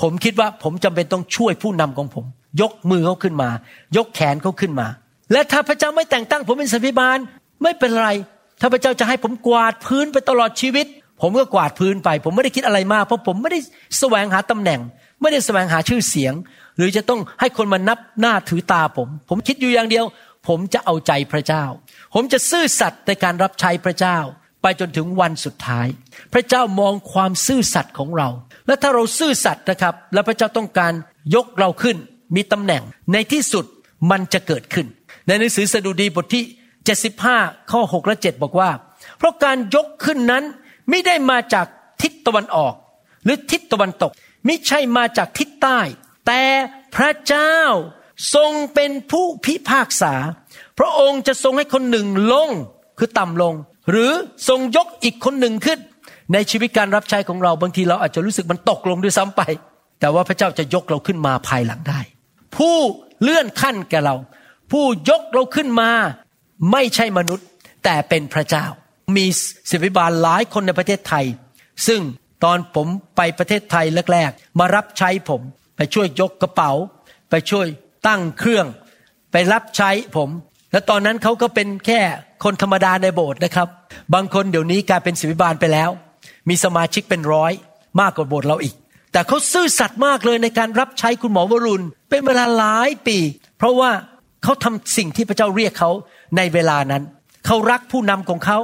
[0.02, 2.26] ผมคิดว่าผมจำเป็นต้องช่วยผู้นำของผม
[2.62, 3.50] ยกมือเขาขึ้นมา
[3.98, 4.88] ยกแขนเขาขึ้นมา
[5.32, 7.18] และถ้าพระเจ้าไม่แต่งตั้งผมเป็นสัพิบาล
[7.64, 8.10] ไม่เป็นไร
[8.60, 10.88] ถ้าพระเจ้าจะให้ผมกวาดพื้นไปตลอดชีวิต
[11.22, 13.60] ผมก็กวาดพื้นไป ผมไม่ได้คิดอะไรมาก เพราะผมไม่ได้
[14.00, 14.80] แสวงหาตำแหน่ง
[15.22, 16.34] ไม่ได้แสวงหาชื่อเสียง
[16.78, 20.06] หรือจะต้องให้คนมานับหน้าถือตาผม ผมคิดอยู่อย่างเดียว
[20.48, 21.64] ผมจะเอาใจพระเจ้า
[22.14, 24.18] ผมจะซื่อสัตย์ในการรับใช้พระเจ้า
[24.62, 25.88] ไปจนถึงวันสุดท้าย
[26.34, 28.30] พระเจ้ามองความซื่อสัตย์ของเรา
[28.68, 30.94] และถ้าเราซื่อสัตย์นะครับ และพระเจ้าต้องการ
[31.36, 31.98] ยกเราขึ้น
[32.36, 33.66] มีตำแหน่ง ในที่สุด
[34.12, 34.88] มันจะเกิดขึ้น
[35.28, 36.44] ในหนังสือสดุดีบทที่
[36.88, 38.70] 75 ข้อ 6 และ 7 บอกว่า
[39.18, 40.44] เพราะการยกขึ้นนั้น
[40.90, 41.66] ไม่ได้มาจาก
[42.02, 42.74] ทิศตะวันออก
[43.24, 44.12] หรือทิศตะวันตก
[44.46, 45.80] ไม่ใช่มาจากทิศใต้
[46.28, 46.42] แต่
[46.96, 47.56] พระเจ้า
[48.36, 50.14] ทรงเป็นผู้พิพากษา
[50.80, 52.50] พระองค์จะทรงให้คนหนึ่งลง
[53.00, 53.54] คือต่ำลง
[53.90, 54.12] หรือ
[54.48, 55.80] ทรงยกอีกคนหนึ่งขึ้น
[56.34, 59.42] ในชีวิตการรับใช้ของเราบางทีเราอาจจะรู้สึกมันตกลงด้วยซ้ำไป
[60.00, 62.00] แต่ว่าพระเจ้าจะยกเราขึ้นมาภายหลังได้
[62.58, 62.76] ผู้
[63.22, 64.16] เลื่อนขั้นแก่เรา
[64.72, 65.90] ผู้ยกเราขึ้นมา
[66.72, 67.48] ไม่ใช่มนุษย์
[67.84, 68.66] แต่เป็นพระเจ้า
[69.16, 69.26] มี
[69.70, 71.26] ศิบิบาลหลายคนในประเทศไทย
[71.88, 72.02] ซึ่ง
[72.44, 75.42] ตอนผมไปประเทศไทยแรกๆ มารับใช้ผม
[75.78, 76.72] ไปช่วยยกกระเป๋า
[77.30, 77.68] ไปช่วย
[78.08, 78.66] ตั้งเครื่อง
[79.32, 80.30] ไปรับใช้ผม
[80.72, 82.02] และตอนนั้นเขาก็เป็นแค่
[82.44, 83.68] คนธรรมดาในโบสถ์นะครับ
[84.14, 85.90] บางคนเดี๋ยวนี้กลายเป็นศิบิบาลไปแล้ว
[86.50, 87.54] มีสมาชิกเป็นร้อย
[88.00, 88.76] มากกว่าโบสถ์เราอีก
[89.12, 93.18] แต่เขาซื่อสัตย์มากเลยในการรับใช้คุณหมอวรุณ เป็นเวลาหลายปี
[93.58, 93.92] เพราะว่า
[94.44, 95.92] เขาทำสิ่งที่พระเจ้าเรียกเขา
[96.38, 97.04] ในเวลานั้น
[97.46, 98.60] เขารักผู้นำของเขา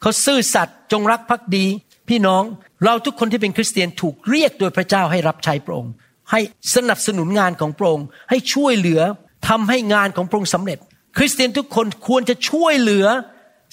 [0.00, 1.66] เขาซื่อสัตย์จงรักภักดี
[2.08, 2.42] พี่น้อง
[2.84, 5.92] เราทุกคนที่เป็นคริสเตียนถูกเรียกโดยพระเจ้าให้รับใช้พระองค์
[6.30, 6.40] ให้
[6.74, 9.00] สนับสนุนงานของพระองค์ ให้ช่วยเหลือ
[9.48, 10.78] ทำให้งานของพระองค์สำเร็จ
[11.16, 13.06] คริสเตียนทุกคนควรจะช่วยเหลือ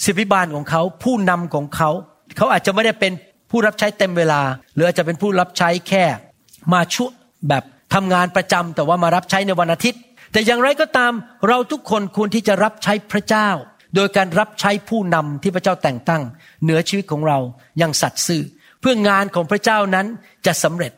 [0.05, 1.89] ศิบิบาลของเขา ผู้นำของเขา
[2.37, 3.11] เขาอาจจะไม่ได้เป็น
[3.49, 4.41] ผู้รับใช้เต็มเวลา
[4.73, 6.05] หรืออาจจะเป็นผู้รับใช้แค่
[6.73, 7.11] มาช่วย
[7.49, 11.13] แบบทำงานประจำแต่ว่ามารับใช้ในวันอาทิตย์ แต่อย่างไรก็ตาม
[11.47, 13.49] เราทุกคนควรที่จะรับใช้พระเจ้า
[13.95, 16.21] โดยการรับใช้ผู้นำที่พระเจ้าแต่งตั้ง
[16.63, 17.39] เหนือชีวิตของเรา
[17.77, 18.41] อย่างสัตย์ซื่อ
[18.79, 20.07] เพื่องานของพระเจ้านั้น
[20.45, 20.93] จะสำเร็จ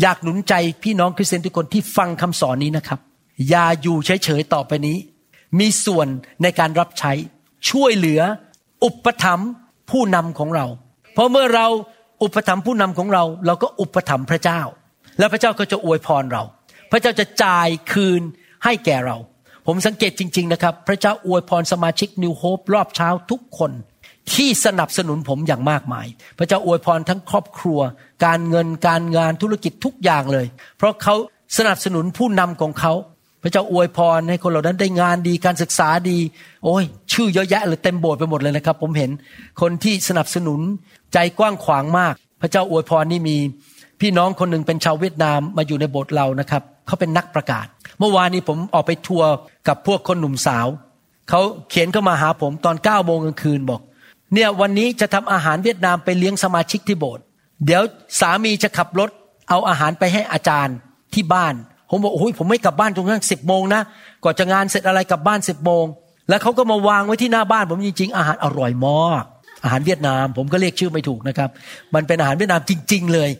[0.00, 3.00] อยากหนุนใจพี่น้องคริสเตียนทุกคนที่ฟังคำสอนนี้นะครับ
[3.48, 4.96] อย่าอยู่เฉยๆต่อไปนี้
[5.58, 6.06] มีส่วน
[6.42, 7.12] ในการรับใช้
[7.70, 8.20] ช่วยเหลือ
[8.84, 9.50] อุปถัมภ์
[9.90, 10.66] ผู้นำของเรา
[11.14, 11.66] เพราะเมื่อเรา
[12.22, 14.60] อุปถัมภ์ผู้นำของเรา เราก็อุปถัมภ์พระเจ้า
[15.18, 16.42] แล้วพระเจ้าก็จะอวยพรเรา
[16.90, 18.22] พระเจ้าจะจ่ายคืน
[18.64, 19.16] ให้แก่เรา
[19.66, 23.72] ผมสังเกตจริง ๆ นะครับ พระเจ้าอวยพรสมาชิกนิวโฮปรอบเช้าทุกคน
[24.34, 26.06] ที่สนับสนุนผมอย่างมากมาย
[26.38, 27.80] พระเจ้าอวยพรทั้งครอบครัว
[28.24, 30.46] การเงินการงานธุรกิจทุกอย่างเลย
[30.78, 31.14] เพราะเขา
[31.58, 32.92] สนับสนุนผู้นำของเขา
[33.42, 36.18] พระเจ้าอวยพรให้คนเหล่านั้นได้งานดีการศึกษาดี
[36.64, 39.10] โอ้ย ชื่อเยอะแยะเลยเต็มโบสถ์ไปหมดเลยนะครับ ผมเห็น
[39.60, 40.60] คนที่สนับสนุน
[41.12, 43.36] ใจกว้างขวางมาก พระเจ้าอวยพรนี่มี
[44.02, 47.66] พี่น้องคนหนึ่งเป็นชาวเวียดนามมาอยู่ในโบสถ์เรานะครับเขาเป็นนักประกาศ
[47.98, 49.30] เมื่อวานนี้ผมออกไปทัวร์
[49.68, 50.66] กับพวกคนหนุ่มสาว
[51.30, 53.80] เขาเขียนเข้ามาหาผมตอนเก้าโมงกลางคืนบอก
[54.34, 57.22] เนี่ยวันนี้จะทำอาหารเวียดนามไปเลี้ยงสมาชิกที่โบสถ์
[57.66, 57.82] เดี๋ยว
[58.20, 59.10] สามีจะขับรถ
[59.50, 60.76] เอาอาหารไปให้อาจารย์
[61.14, 61.54] ที่บ้าน
[61.90, 63.82] ผมบอกโอ้ยผมไม่กลับบ้านตรงนั้นสิบโมงนะ
[64.24, 65.84] ก่อนจะงานเสร็จอะไรกลับบ้านสิบโมง
[66.28, 69.24] แล้วเขาก็มาวางไว้ที่หน้าบ้าน ผมจริงๆอาหารอร่อยมาก
[69.64, 71.50] อาหารเวียดนาม ผมก็เรียกชื่อไม่ถูกนะครับ
[71.94, 73.30] มันเป็นอาหารเวียดนามจริง ๆ เลย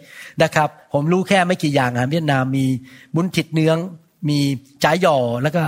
[0.42, 2.64] นะครับ ผมรู้แค่ไม่กี่อย่างอาหารเวียดนามมี
[3.14, 3.76] บุญถิดเนื้อง
[4.28, 4.38] มี
[4.84, 5.62] จ่ายหยอแล้วก็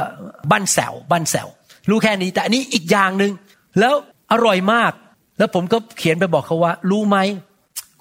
[0.50, 1.48] บ้านแสวบ้านแสว
[1.90, 3.32] รู้แค่นี้แต่อันนี้อีกอย่างหนึ่ง
[3.80, 3.94] แล้ว
[4.32, 4.92] อร่อยมาก
[5.38, 7.18] แล้วผมก็เขียนไปบอกเขาว่า รู้ไหม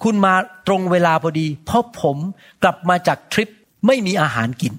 [0.02, 0.34] คุณมา
[0.66, 2.16] ตรงเวลาพอดี เพราะผม
[2.62, 3.48] กลับมาจากทริป
[3.86, 4.72] ไม่มีอาหารกิน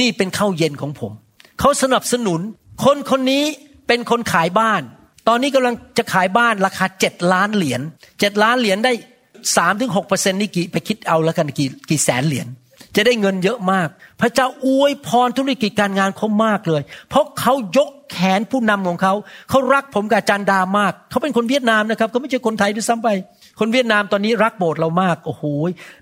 [0.00, 1.12] นี่เป็นข้าวเย็นของผม
[1.60, 2.40] เขาสนับสนุน
[2.84, 3.44] คนคนนี้
[3.86, 4.82] เป็นคนขายบ้าน
[5.28, 7.80] ตอนนี้กำลังจะขายบ้านราคาเจ็ดล้านเหรียญ
[8.20, 8.92] เจ็ดล้านเหรียญได้
[9.56, 12.46] สามถึงหกเปอร์เซ็นต์นี่กี่ไปคิดเอาแล้วกันกี่กี่แสนเหรียญ
[12.96, 13.88] จะได้เงินเยอะมาก
[14.20, 19.14] พระเจ้าอวยพรธุรกิจการงานเขามากเลย เพราะเขายกแขนผู้นำของเขา
[19.50, 23.08] เขารักผมกับจารย์ดามาก เขาเป็นคนเวียดนามนะครับเขาไม่ใช่คนไทยด้วยซ้ำไป
[23.60, 25.44] คนเวียดนามตอนนี้รักโบสถ์เรามากโอ้โห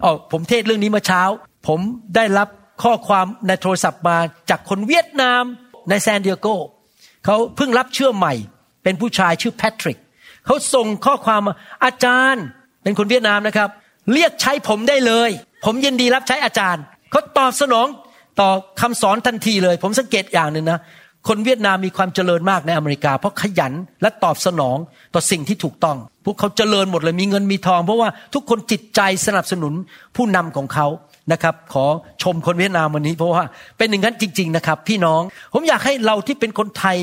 [0.05, 1.23] อ๋อผมเทศเรื่องนี้เมาเช้า
[1.67, 1.81] ผม
[2.17, 2.49] ได้รับ
[2.83, 4.17] ข้อความในโทรศัพท์มา
[4.51, 5.43] จากคนเวียดนาม
[5.89, 6.49] ในแซนดิเอโก
[7.25, 8.35] เขาเพิ่งรับเชื่อใหม่
[8.85, 9.99] เป็นผู้ชายชื่อแพทริก
[10.47, 12.45] เขาส่งข้อความมาอาจารย์
[12.83, 13.69] เป็นคนเวียดนามนะครับ
[14.13, 15.31] เรียกใช้ผมได้เลย
[15.65, 17.87] ผมยินดีรับใช้อาจารย์เขาตอบสนอง
[18.41, 20.81] ต่อคำสอนทันทีเลย ผมสังเกตอย่างหนึ่งนะ
[21.29, 24.77] คนเวียดนามมีความเจริญมากในอเมริกา เพราะขยันและตอบสนอง
[25.15, 29.73] ต่อสิ่งที่ถูกต้อง พวกเขาเจริญหมดเลยมีเงินมีทอง เพราะว่าทุกคนจิตใจสนับสนุน
[30.17, 30.87] ผู้นำของเขา
[31.33, 31.85] นะครับ ขอ
[32.23, 33.45] ชมคนเวียดนามวันนี้เพราะว่า
[33.79, 36.97] เป็นอย่างนั้นจริง ๆ นะครับ พี่น้อง ผมอยากให้เราที่เป็นคนไทย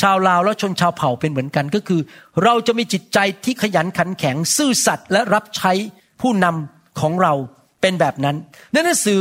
[0.00, 2.00] ชาวลาวและชนชาวเผ่าเป็นเหมือนกันก็คือ
[2.42, 5.72] เราจะมีจิตใจที่ขยันขันแข็งซื่อสัตย์และรับใช้
[6.20, 7.32] ผู้นำของเรา
[7.80, 8.36] เป็นแบบนั้น
[8.72, 9.20] ในหนังสือ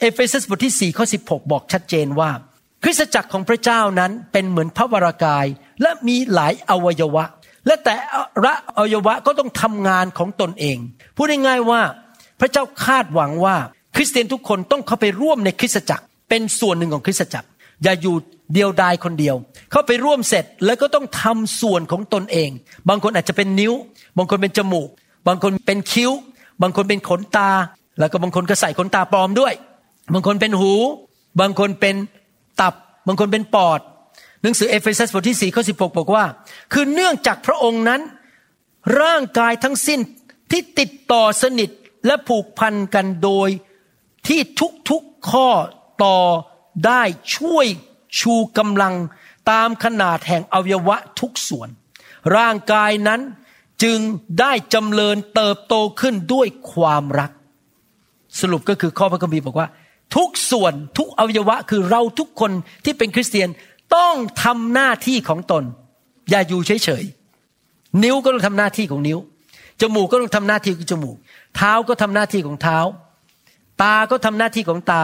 [0.00, 2.30] เอเฟซัสบทที่4ข้อ16 บอกชัดเจนว่า
[2.84, 5.46] คริสตจักรของพระเจ้านั้นเป็นเหมือนพระวรากาย
[5.82, 7.24] และมีหลายอวัยวะ
[7.66, 7.94] และแต่
[8.44, 10.78] ละอวัยวะก็ต้องทำงานของตนเอง
[11.16, 11.80] พูดง่ายๆว่า
[12.40, 13.56] พระเจ้าคาดหวังว่า
[13.96, 17.48] คริสเตียนทุกคนต้องเข้าไปร่วมในคริสตจักร เป็นส่วนหนึ่งของคริสตจักร
[17.82, 18.16] อย่าอยู่
[18.54, 19.36] เดียวดายคนเดียว
[19.70, 22.50] เข้าไปร่วมเสร็จแล้วก็ต้องทำส่วนของตนเอง
[22.88, 23.72] บางคนอาจจะเป็นนิ้ว
[24.16, 24.88] บางคนเป็นจมูก
[25.26, 26.10] บางคนเป็นคิ้ว
[26.62, 27.50] บางคนเป็นขนตา
[27.98, 29.54] แล้วก็บางคนก็ใส่ขนตาปลอมด้วย
[30.12, 30.72] บางคนเป็นหู
[31.40, 31.94] บางคนเป็น
[32.60, 32.74] ตับ
[33.06, 33.80] บางคนเป็นปอด
[34.42, 36.24] หนังสือเอเฟซัสบทที่4ข้อ16บอกว่า
[36.72, 38.00] คือเนื่องจากพระองค์นั้น
[39.02, 40.00] ร่างกายทั้งสิ้น
[40.50, 41.70] ที่ติดต่อสนิท
[42.06, 43.48] และผูกพันกันโดย
[44.28, 44.40] ที่
[44.90, 45.48] ทุกๆข้อ
[46.04, 46.16] ต่อ
[46.86, 47.02] ได้
[47.36, 47.66] ช่วย
[48.20, 48.94] ชูกำลัง
[49.50, 51.68] ตามขนาดแห่งอวัยวะทุกส่วน
[52.36, 53.20] ร่างกายนั้น
[53.82, 53.98] จึง
[54.40, 57.30] ได้จำเริญเติบโตขึ้นด้วยความรัก
[58.40, 59.68] สรุปก็คือข้อพระคัมภีร์บอกว่า
[60.16, 62.52] ทุกส่วนทุกอวัยวะคือเราทุกคน
[62.84, 63.48] ที่เป็นคริสเตียน
[63.96, 65.64] ต้องทำหน้าที่ของตน
[66.30, 69.18] อย่าอยู่เฉยๆนิ้วก็ต้องทำหน้าที่ของนิ้ว
[69.80, 71.16] จมูกก็ต้องทำหน้าที่ของจมูก
[71.56, 72.78] เท้าก็ทำหน้าที่ของเท้า
[73.82, 75.02] ตาก็ทำหน้าที่ของตา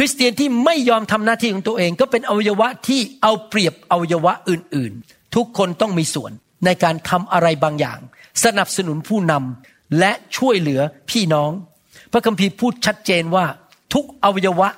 [0.00, 6.32] คริสเตียนที่ไม่ยอมทำหน้าที่ของตัวเองก็เป็นอวัยวะที่เอาเปรียบอวัยวะอื่นๆ ทุกคนต้องมีส่วน
[6.64, 7.98] ในการทำอะไรบางอย่าง
[8.44, 10.80] สนับสนุนผู้นำและช่วยเหลือ
[11.10, 11.50] พี่น้อง
[12.12, 13.46] พระคัมภีร์พูดชัดเจนว่า
[13.94, 14.68] ทุกอวัยวะ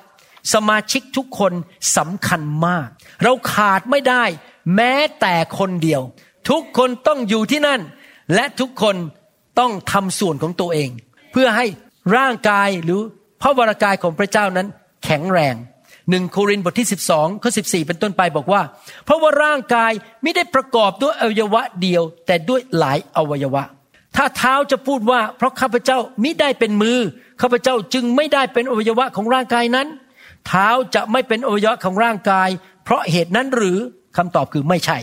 [0.53, 1.53] สมาชิกทุกคน
[1.97, 2.87] สำคัญมาก
[3.23, 4.23] เราขาดไม่ได้
[4.75, 6.01] แม้แต่คนเดียว
[6.49, 7.81] ทุกคนต้องอยู่ที่นั่น
[8.33, 8.95] และทุกคน
[9.59, 10.89] ต้องทำส่วนของตัวเอง
[11.31, 11.65] เพื่อให้
[12.15, 13.01] ร่างกายหรือ
[13.41, 14.67] พระวรากายของพระเจ้านั้น
[15.05, 15.55] แข็งแรง
[16.09, 18.61] หนึ่งโครินธ์บทที่ 12ข้อ14 เป็นต้นไปบอกว่า
[19.05, 19.91] เพราะว่าร่างกาย
[20.23, 23.63] ไม่ได้ประกอบด้วยอวัยวะเดียว แต่ด้วยหลายอวัยวะ
[24.15, 26.97] ถ้าเท้าจะพูดว่า เพราะข้าพเจ้ามิได้เป็นมือ
[27.41, 29.87] ข้าพเจ้าจึงไม่ได้เป็นอวัยวะของร่างกายนั้น
[30.47, 32.49] เท้าจะไม่เป็นอวัยวะของร่างกาย
[32.83, 33.77] เพราะเหตุนั้นหรือ
[34.17, 34.97] คำตอบคือไม่ใช่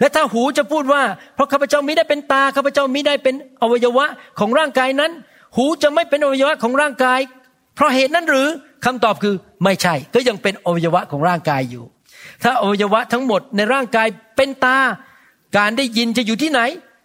[0.00, 1.02] และถ้าหูจะพูดว่า
[1.34, 4.06] เพราะข้าพเจ้ามิได้เป็นตาข้าพเจ้ามิได้เป็นอวัยวะ
[4.38, 5.10] ของร่างกายนั้น
[5.56, 7.20] หูจะไม่เป็นอวัยวะของร่างกาย
[7.78, 8.48] เพราะเหตุนั้นหรือ
[8.84, 11.84] คำตอบคือไม่ใช่ ก็ยังเป็นอวัยวะของร่างกายอยู่
[12.42, 14.78] ถ้าอวัยวะทั้งหมดในร่างกายเป็นตา
[15.56, 16.60] การได้ยินจะอยู่ที่ไหน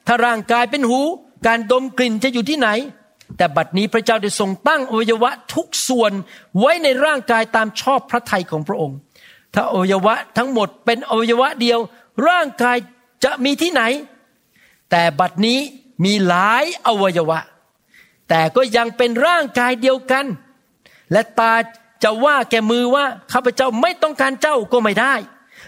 [0.07, 0.99] ถ้าร่างกายเป็นหู
[1.47, 2.69] การดมกลิ่นจะอยู่ที่ไหน
[3.37, 6.11] แต่บัดนี้พระเจ้าได้ทรงตั้งอวัยวะทุกส่วน
[6.59, 8.97] ไว้ในร่างกายตามชอบพระทัยของพระองค์
[9.53, 11.79] ถ้าอวัยวะทั้งหมดเป็นอวัยวะเดียว
[12.27, 12.77] ร่างกาย
[13.23, 13.83] จะมีที่ไหน
[14.91, 15.59] แต่บัดนี้
[16.05, 17.39] มีหลายอวัยวะ
[18.29, 20.25] แต่ก็ยังเป็นร่างกายเดียวกัน
[21.13, 21.53] และตา
[22.03, 25.13] จะว่าแก่มือว่าข้าพเจ้าไม่ต้องการเจ้าก็ไม่ได้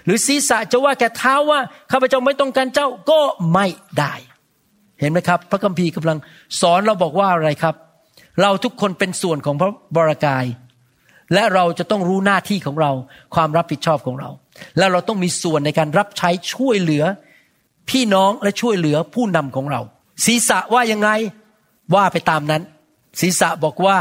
[0.06, 1.60] หรือศีรษะจะว่าแก่เท้าว่า
[1.92, 3.22] ข้าพเจ้าไม่ต้องการเจ้าก็
[3.54, 3.68] ไม่
[4.00, 4.14] ได้
[5.00, 6.18] เห็นไหมครับ พระคัมภีร์กำลัง
[6.62, 7.76] สอนเราบอกว่าอะไรครับ
[8.42, 10.46] เราทุกคนเป็นส่วนของพระบรากาย
[11.34, 12.92] และเราจะต้องรู้หน้าที่ของเรา
[13.36, 14.30] ความรับผิดชอบของเรา
[14.78, 17.04] แล้วเราต้องมีส่วนในการรับใช้ช่วยเหลือ
[17.90, 19.82] พี่น้องและช่วยเหลือผู้นำของเรา
[20.26, 21.10] ศีรษะว่ายังไง
[21.96, 22.62] ว่าไปตามนั้น
[23.20, 23.98] ศีรษะบอกว่า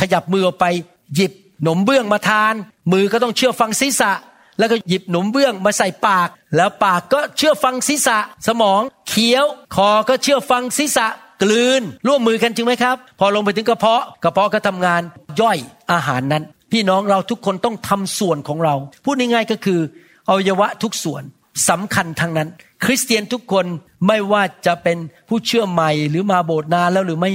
[0.00, 0.66] ขยับมือออกไป
[1.14, 2.54] หยิบหนมเบื้องมาทาน
[2.92, 4.12] มือก็ต้องเชื่อฟังศีรษะ
[4.58, 11.06] แล้วก็หยิบหนมเบื้องมาใส่ปาก แล้วปากก็เชื่อฟังศีรษะ สมองเคี้ยว คอก็เชื่อฟังศีรษะ
[11.42, 15.02] กลืนร่วมมือกันจริงไหมครับ พอลงไปถึงกระเพาะกระเพาะก็ทำงาน
[15.40, 15.58] ย่อย
[15.92, 18.74] อาหารนั้น พี่น้องเราทุกคนต้องทำส่วนของเรา
[19.04, 19.80] พูดง่ายๆก็คือ
[20.28, 21.22] อวัยวะทุกส่วน
[21.68, 22.48] สำคัญทั้งนั้น
[22.84, 23.66] คริสเตียนทุกคน
[24.06, 27.30] ไม่ว่าจะเป็นผู้เชื่อใหม่หรือมาโบสถ์นานแล้วหรือไม่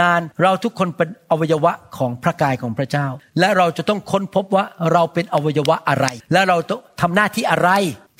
[0.00, 3.06] นานเราทุกคนเป็นอวัยวะของพระกายของพระเจ้า
[3.38, 7.70] และเราจะต้องค้นพบว่าเราเป็นอวัยวะอะไร และเราต้องทำหน้าที่อะไร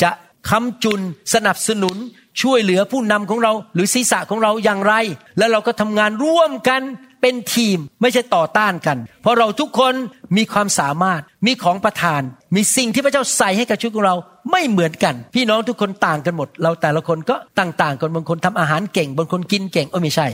[0.02, 0.10] จะ
[0.48, 1.00] ค้ำจุน
[1.34, 1.96] สนับสนุน
[2.42, 4.94] ช่วยเหลือผู้นำของเรา หรือศีรษะของเราอย่างไร
[5.38, 6.82] และเราก็ทำงานร่วมกัน
[7.20, 9.94] เป็นทีมไม่ใช่ต่อต้านกัน เพราะเราทุกคน
[10.36, 12.22] มีความสามารถมีของประทาน
[12.56, 14.16] มีสิ่งที่พระเจ้าใส่ให้กับชีวิตของเรา
[14.50, 20.28] ไม่เหมือนกัน พี่น้องทุกคนต่างกันหมด เราแต่ละคนก็ต่างๆกันบางคนทำอาหารเก่ง บางคนกินเก่งเออไม่ใช่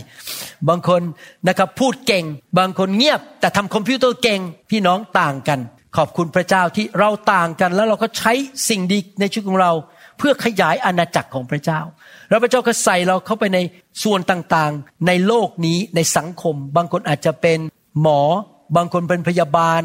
[0.68, 1.02] บางคน
[1.48, 2.24] นะครับพูดเก่ง
[2.58, 4.40] บางคนเงียบ แต่ทำคอมพิวเตอร์เก่ง
[4.70, 5.58] พี่น้องต่างกัน
[5.96, 8.32] ขอบคุณพระเจ้าที่เราต่างกันแล้วเราก็ใช้
[8.68, 9.72] สิ่งดีในชีวิตของเรา
[10.18, 11.80] เพื่อขยายอาณาจักรของพระเจ้า
[12.28, 13.58] แล้วพระเจ้าก็ใส่เราเข้าไปใน
[14.04, 17.58] ส่วนต่างๆ ในโลกนี้ในสังคม บางคนอาจจะเป็น
[18.00, 18.20] หมอ
[18.76, 19.80] บางคนเป็นพยาบาล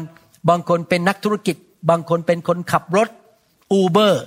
[0.48, 1.56] บางคนเป็นนักธุรกิจ
[1.90, 3.08] บางคนเป็นคนขับรถ
[3.72, 4.24] อูเบอร์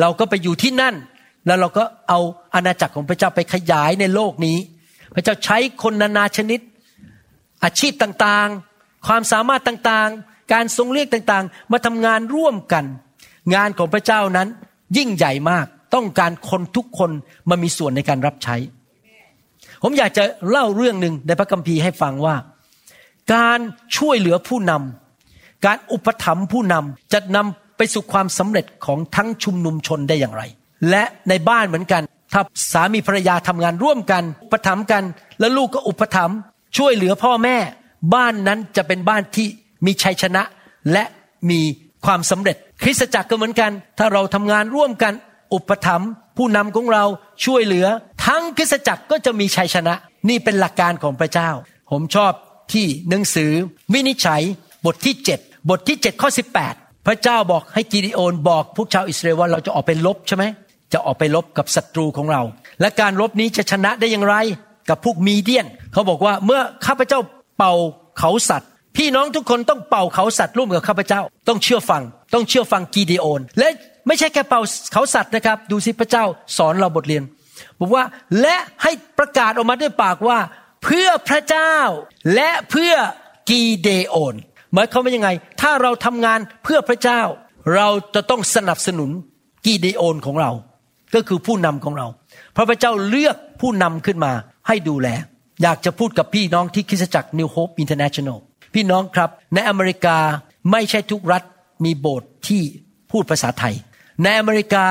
[0.00, 0.94] เราก็ไปอยู่ที่นั่น
[1.46, 2.20] แล้วเราก็เอา
[2.54, 4.58] อาณาจักรของพระเจ้าไปขยายในโลกนี้
[5.14, 6.60] พระเจ้าใช้คนนานาชนิด
[7.64, 12.84] อาชีพต่างๆ ความสามารถต่างๆ การทรงเรียกต่างๆ มาทำงานร่วมกัน
[13.54, 14.48] งานของพระเจ้านั้น
[14.96, 17.10] ยิ่งใหญ่มากต้องการคนทุกคน
[17.48, 18.56] มามีส่วนในการรับใช้
[19.82, 22.36] ผมอยากจะเล่าเรื่องหนึ่งในพระคัมภีร์ให้ฟังว่า
[23.34, 23.58] การ
[23.96, 30.42] ช่วยเหลือผู้นำการอุปถัมภ์ผู้นำจะนำ ไปสู่ความสำเร็จของทั้งชุมนุมชนได้อย่างไร
[30.90, 35.04] และในบ้านเหมือนกัน ถ้าสามีภรรยาทำงานร่วมกันอุปถัมภ์กัน
[35.40, 36.36] แล้วลูกก็อุปถัมภ์
[36.76, 37.56] ช่วยเหลือพ่อแม่
[38.14, 39.46] บ้านนั้นจะเป็นบ้านที่
[39.86, 40.42] มีชัยชนะ
[40.92, 41.04] และ
[41.50, 41.60] มี
[42.06, 45.12] ความสำเร็จ คริสตจักรก็เหมือนกัน ถ้าเราทำงานร่วมกัน
[45.54, 47.04] อุปถัมภ์ผู้นำของเรา
[47.44, 47.86] ช่วยเหลือ
[48.26, 49.94] ทั้งคริสตจักรก็จะมีชัยชนะ
[50.28, 51.50] นี่เป็นหลักการของพระเจ้า
[51.90, 52.32] ผมชอบ
[52.72, 53.52] ที่หนังสือ
[53.92, 54.42] วินิจฉัย
[54.86, 60.44] บทที่ 7 บทที่ 7 ข้อ 18 พระเจ้าบอกให้กิดิโอนบอกพวกชาวอิสราเอลว่าเราจะออกไปลบใช่ไหม
[60.92, 62.42] จะออกไปลบกับศัตรูของเรา
[62.80, 64.36] และการรบนี้จะชนะได้อย่างไร
[64.88, 67.20] กับพวกมีเดียน เขาบอกว่าเมื่อข้าพเจ้า
[67.58, 67.72] เป่า
[68.18, 72.02] เขาสัตว์ พี่น้องทุกคนต้องเป่าเขาสัตว์ร่วมกับข้าพเจ้า ต้องเชื่อฟัง
[72.34, 73.68] ต้องเชื่อฟังกีดีโอน และ
[74.06, 74.60] ไม่ใช่แค่เป่า
[74.92, 76.24] เขาสัตว์นะครับ ดูสิพระเจ้า
[76.56, 77.22] สอนเราบทเรียน
[77.80, 78.04] บอกว่า
[78.40, 80.38] และให้ประกาศออกมาด้วยปากว่า
[80.84, 81.74] เพื่อพระเจ้า
[82.34, 82.92] และเพื่อ
[83.50, 84.34] กีเดโอน
[84.74, 85.30] หมายความว่ายังไง
[85.60, 87.20] ถ้าเราทำงานเพื่อพระเจ้า
[87.74, 89.10] เราจะต้องสนับสนุน
[89.64, 90.50] กีเดโอนของเรา
[91.14, 92.06] ก็คือผู้นำของเรา
[92.56, 94.32] พระพระเจ้าเลือกผู้นำขึ้นมา
[94.68, 95.08] ให้ดูแล
[95.62, 98.38] อยากจะพูดกับพี่น้องที่คริสตจักร New Hope International
[98.74, 100.16] พี่น้องครับในอเมริกา
[100.72, 101.42] ไม่ใช่ทุกรัฐ
[101.84, 102.62] มีโบสถ์ที่
[103.10, 103.74] พูดภาษาไทย
[104.22, 104.84] ในอเมริกา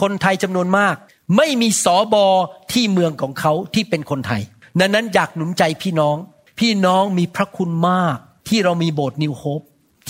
[0.00, 0.94] คนไทยจำนวนมาก
[1.36, 2.26] ไม่มีสอบอ
[2.72, 4.42] ที่เมืองของเขาที่เป็นคนไทย
[4.80, 6.16] ดังนั้นอยากหนุนใจพี่น้อง
[6.60, 9.60] พี่น้องมีพระคุณมาก ที่เรามีโบสถ์นิวโฮป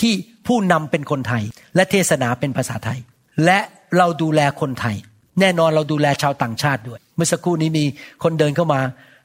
[0.01, 0.13] ที่
[0.47, 1.43] ผู้นำเป็นคนไทย
[1.75, 2.99] และเทศนาเป็นภาษาไทย
[3.45, 3.59] และ
[3.97, 4.95] เราดูแลคนไทย
[5.39, 7.85] แน่นอนเราดูแลชาวต่างชาติด้วย เมื่อสักครู่นี้มี
[8.23, 8.81] คนเดินเข้ามา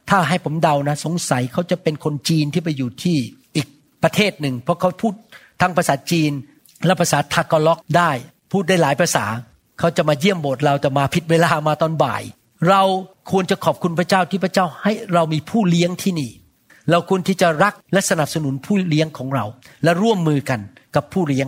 [0.09, 3.17] ถ้าให้ผมเดานะ สงสัยเขาจะเป็นคนจีนที่ไปอยู่ที่
[3.55, 3.67] อีก
[4.03, 5.13] ประเทศหนึ่ง เพราะเขาพูด
[5.61, 6.31] ทั้งภาษาจีน
[6.85, 8.11] และภาษาทากล็อกได้
[8.51, 9.25] พูดได้หลายภาษา
[9.79, 12.21] เขาจะมาเยี่ยมโบสถ์เราแต่มาผิดเวลามาตอนบ่าย
[12.69, 12.81] เรา
[13.31, 16.31] ควรจะขอบคุณพระเจ้าที่พระเจ้าให้เรามีผู้เลี้ยงที่นี่
[16.91, 19.45] เราควรที่จะรักและสนับสนุนผู้เลี้ยงของเรา
[19.83, 20.59] และร่วมมือกัน
[20.95, 21.47] กับผู้เลี้ยง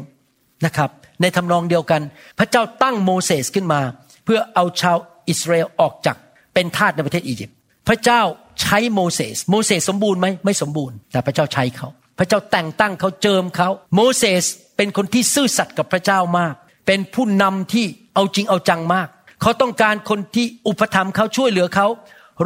[0.66, 0.90] นะครับ
[1.22, 2.02] ในทำนองเดียวกัน
[2.40, 3.82] พระเจ้าตั้งโมเสสขึ้นมา
[4.26, 4.98] เพื่อเอาชาว
[5.30, 6.18] อิสราเอลออกจาก
[6.54, 7.56] เป็นทาสในประเทศอียิปต์
[7.88, 8.22] พระเจ้า
[8.62, 11.88] ใช้โมเสสโมเสสสมบูรณ์ไหมไม่สมบูรณ์ แต่พระเจ้าใช้เขา
[12.20, 14.44] พระเจ้าแต่งตั้งเขาเจิมเขาโมเสส
[14.78, 16.54] เป็นคนที่ซื่อสัตย์กับพระเจ้ามาก
[16.88, 19.08] เป็นผู้นำที่เอาจริงเอาจังมาก
[19.42, 21.88] เขาต้องการคนที่อุปถัมภ์เขาช่วยเหลือเขา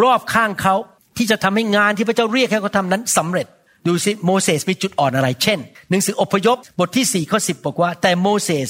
[0.03, 0.75] รอบข้างเขา
[1.17, 3.47] ที่จะทำให้งานที่พระเจ้าเรียกให้เขาทำนั้นสำเร็จ
[3.87, 8.69] ดูสิโมเสสมีจุดอ่อนอะไร เช่น หนังสืออพยพบทที่4ข้อ10บอกว่า แต่โมเสส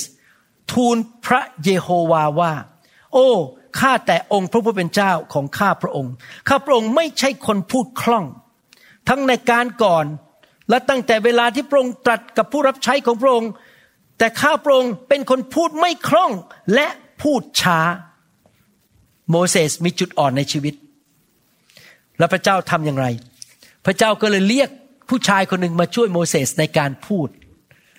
[0.71, 2.53] ทูลพระเยโฮวาว่า
[3.13, 3.29] โอ้
[3.79, 6.11] ข้าแต่องค์พระผู้เป็นเจ้าของข้าพระองค์
[6.49, 8.25] ข้าพระองค์ไม่ใช่คนพูดคล่อง
[9.09, 10.05] ทั้งในการก่อน
[10.69, 13.51] และตั้งแต่เวลาที่พระองค์ตรัสกับผู้รับใช้ของพระองค์
[14.17, 16.31] แต่ข้าพระองค์เป็นคนพูดไม่คล่อง
[16.73, 16.87] และ
[17.21, 17.79] พูดช้า
[19.29, 20.73] โมเสสมีจุดอ่อนในชีวิต
[22.17, 23.07] แล้วพระเจ้าทำอย่างไร
[23.85, 24.69] พระเจ้าก็เลยเรียก
[25.09, 27.27] ผู้ชายคนหนึ่งมาช่วยโมเสสในการพูด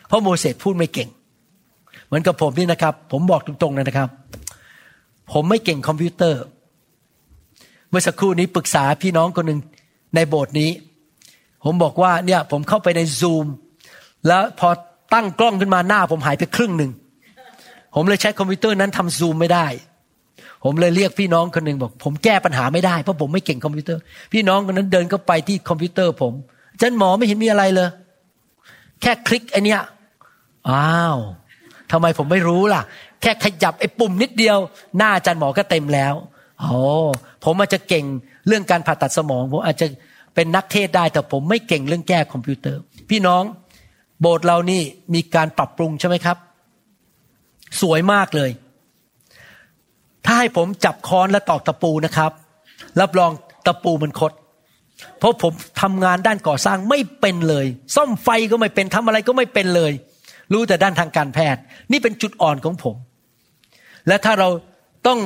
[0.08, 1.08] เพราะโมเสสพูดไม่เก่ง
[2.06, 4.08] เหมือนกับผมนี่นะครับ ผมบอกตรงๆเลยนะครับ
[5.32, 6.42] ผมไม่เก่งคอมพิวเตอร์
[7.90, 9.60] เมื่อสักครู่นี้ปรึกษาพี่น้องคนหนึ่ง
[10.14, 10.70] ในโบสถ์นี้
[11.64, 13.46] ผมบอกว่าเนี่ยผมเข้าไปในซูม
[14.26, 14.68] แล้วพอ
[15.14, 16.90] ตั้งกล้องขึ้นมาหน้าผมหายไปครึ่งหนึ่ง
[17.94, 19.66] ผมเลยใช้คอมพิวเตอร์นั้นทำซูมไม่ได้
[20.64, 24.00] ผมเลยเรียกพี่น้องคนหนึ่งบอก ผมแก้ปัญหาไม่ได้เพราะผมไม่เก่งคอมพิวเตอร์
[24.32, 26.32] พี่น้องคนนั้นเดินเข้าไปที่คอมพิวเตอร์ผม
[26.72, 27.88] อาจารย์หมอไม่เห็นมีอะไรเลย
[29.02, 29.80] แค่คลิกไอ้เนี่ย
[30.70, 31.18] อ้าว
[31.92, 32.82] ทำไมผมไม่รู้ล่ะ
[33.22, 34.58] แค่ขยับไอ้ปุ่มนิดเดียว
[34.96, 36.14] หน้าอาจารย์หมอก็เต็มแล้ว
[36.60, 36.70] โอ้
[37.44, 38.04] ผมอาจจะเก่ง
[38.46, 39.86] เรื่องการผ่าตัดสมองผมอาจจะ
[40.34, 43.42] เป็นนักเทศน์ได้แต่ผมไม่เก่งเรื่องแก้คอมพิวเตอร์ พี่น้อง
[44.20, 44.82] โบสถ์เรานี่
[45.14, 46.36] มีการปรับปรุงใช่ไหมครับ
[47.80, 48.50] สวยมากเลย
[50.26, 52.32] ถ้าให้ผมจับค้อนและตอกตะปูนะครับ
[53.00, 53.30] รับรอง
[53.66, 54.32] ตะปูมันคด
[55.18, 55.52] เพราะผม
[55.82, 59.92] ทำงานด้านก่อสร้างไม่เป็นเลย ซ่อมไฟก็ไม่เป็นทำอะไรก็ไม่เป็นเลย
[60.52, 61.60] รู้แต่ด้านทางการแพทย์
[61.92, 62.96] นี่เป็นจุดอ่อนของผม
[64.08, 64.48] และถ้าเรา
[65.06, 65.18] ต้อง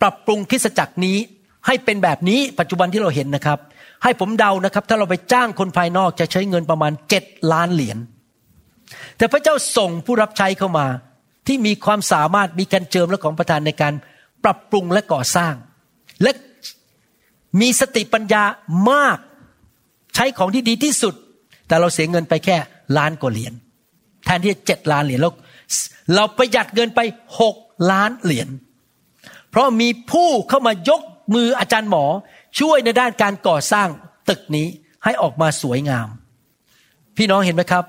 [0.00, 1.16] ปรับปรุงคริสจักรนี้
[1.66, 3.58] ให้เป็นแบบนี้ปัจจุบันที่เราเห็นนะครับ
[4.02, 7.98] ให้ผมเดานะครับ ถ้าเราไปจ้างคนภายนอกจะใช้เงินประมาณเจ็ดล้านเหรียญ
[9.16, 10.86] แต่พระเจ้าส่งผู้รับใช้เข้ามา
[11.46, 13.94] ที่มีความสามารถมีการเจิมและของประทานในการ
[14.44, 15.54] ปรับปรุงและก่อสร้าง
[16.22, 16.30] และ
[17.60, 18.42] มีสติปัญญา
[18.90, 19.18] มาก
[20.14, 21.14] ใช้ของที่ดีที่สุด
[21.66, 22.56] แต่เราเสียเงินไปแค่
[22.96, 23.54] ล้านกว่าเหรียญ
[24.24, 25.30] แทนที่จะเจ็ดล้านเหรียญเรา
[26.14, 27.00] เราประหยัดเงินไป
[27.40, 27.56] หก
[27.90, 28.48] ล้านเหรียญ
[29.50, 31.00] เพราะมีผู้เข้ามายก
[31.34, 32.04] มืออาจารย์หมอ
[32.60, 33.88] ช่วยในด้านการก่อสร้าง
[34.28, 34.66] ตึกนี้
[35.04, 36.08] ให้ออกมาสวยงาม
[37.16, 37.84] พี่น้องเห็นไหมครับ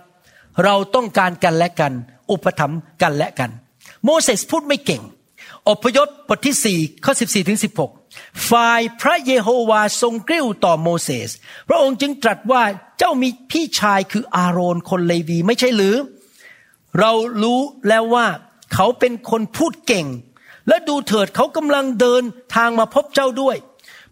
[0.63, 1.93] เราต้องการกันและกัน
[2.31, 3.51] อุปถัมภ์กันและกัน
[4.03, 5.01] โมเสสพูดไม่เก่ง
[5.69, 7.59] อพยพบทที่สี่ข้อ14ถึง
[7.99, 11.29] 16 ฝ่ายพระเยโฮวาทรงกริ้วต่อโมเสส
[11.67, 12.63] พระองค์จึงตรัสว่า
[12.97, 15.95] เจ้ามีพี่ชายคืออาโรนคนเลวีไม่ใช่หรือ
[16.99, 17.11] เรา
[17.43, 18.27] รู้แล้วว่า
[18.73, 20.07] เขาเป็นคนพูดเก่ง
[20.67, 22.23] และดูเถิดเขากำลังเดิน
[22.55, 23.57] ทางมาพบเจ้าด้วย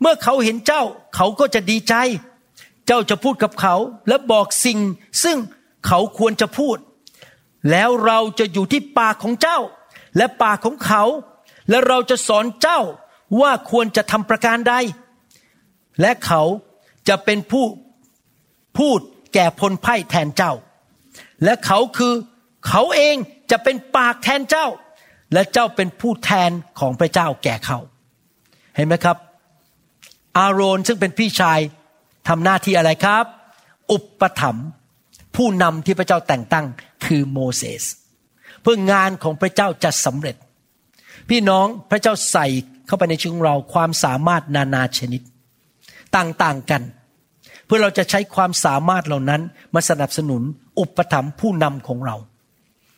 [0.01, 0.83] เมื่อเขาเห็นเจ้า
[1.15, 1.95] เขาก็จะดีใจ
[2.87, 3.75] เจ้าจะพูดกับเขา
[4.07, 4.79] และบอกสิ่ง
[5.23, 5.37] ซึ่ง
[5.87, 6.77] เขาควรจะพูด
[7.71, 9.59] แล้วเราจะอยู่ที่ปากของเจ้า
[10.17, 11.03] และปากของเขา
[11.71, 12.79] และเราจะสอนเจ้า
[13.41, 14.75] ว่าควรจะทำประการใด
[16.01, 16.41] และเขา
[17.07, 17.65] จะเป็นผู้
[18.77, 18.99] พูด
[19.33, 20.53] แก่พลไพ่แทนเจ้า
[21.43, 22.13] และเขาคือ
[22.67, 23.15] เขาเอง
[23.51, 24.67] จะเป็นปากแทนเจ้า
[25.33, 27.79] และเจ้าเป็นผู้แทนของพระเจ้าแก่เขา
[28.75, 29.17] เห็นไหมครับ
[30.37, 31.59] อาโรนซึ่งเป็นพี่ชาย
[32.27, 33.25] ทำหน้าที่อะไรครับ
[33.91, 34.67] อุปถัมภ์
[35.35, 36.65] ผู้นำที่พระเจ้าแต่งตั้ง
[37.05, 37.83] คือโมเสส
[38.61, 40.35] เพื่องานของพระเจ้าจะสำเร็จ
[41.29, 42.47] พี่น้องพระเจ้าใส่
[42.87, 45.21] เข้าไปในชีวิตของเราความสามารถนานาชนิด
[46.15, 46.81] ต่างๆกัน
[47.65, 49.41] เพื่อเราจะใช้ความสามารถเหล่านั้น
[49.73, 50.41] มาสนับสนุน
[50.79, 52.15] อุปถัมภ์ผู้นำของเรา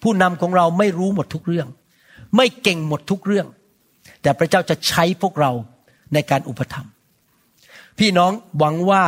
[0.04, 1.68] ผู้นำของเราไม่รู้หมดทุกเรื่อง
[2.36, 3.48] ไม่เก่งหมดทุกเรื่อง
[4.22, 5.52] แต่พระเจ้าจะใช้พวกเรา
[6.14, 6.92] ในการอุปถัมภ์
[8.00, 9.04] พี่น้องหวังว่า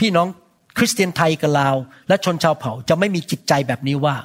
[0.00, 0.26] พี่น้อง
[0.76, 1.76] คริสเตียนไทยกับลาว
[2.08, 4.16] และชนชาวเผ่าจะไม่มีจิตใจแบบนี้ว่า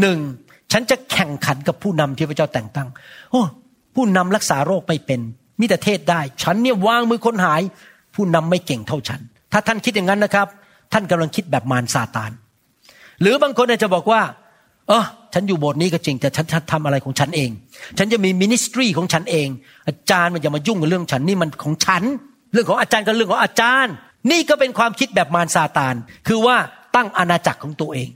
[0.00, 0.18] หนึ่ง
[0.72, 2.88] ฉันจะแข่งขันกับผู้นำที่พระเจ้าแต่งตั้ง
[3.30, 3.42] โอ้
[3.94, 5.20] ผู้นำรักษาโรคไม่เป็น
[5.60, 7.62] มิแต่เทศได้ ฉันเนี่ยวางมือคนหาย
[8.14, 9.20] ผู้นำไม่เก่งเท่าฉัน
[9.52, 10.46] ถ้าท่านคิดอย่างนั้นนะครับ
[10.92, 12.30] ท่านกำลังคิดแบบมารซาตาน
[13.20, 14.22] หรือบางคนอาจจะบอกว่า
[14.88, 15.04] เออ
[15.34, 17.50] ฉันอยู่โบสถ์นี้ก็จริงแต่ฉันทำอะไรของฉันเอง
[17.98, 19.48] ฉันจะมีมินิสทรีของฉันเอง
[19.88, 22.02] อาจารย์มันอย่ามายุ่งกับเรื่องฉันนี่มันของฉัน
[22.52, 23.94] เรื่องของอาจารย์ก็เรื่องของอาจารย์
[24.30, 25.94] นี่ก็เป็นความคิดแบบมารซาตาน
[26.28, 26.56] คือว่า
[26.96, 28.08] ตั้งอาณาจักรของตัวเอง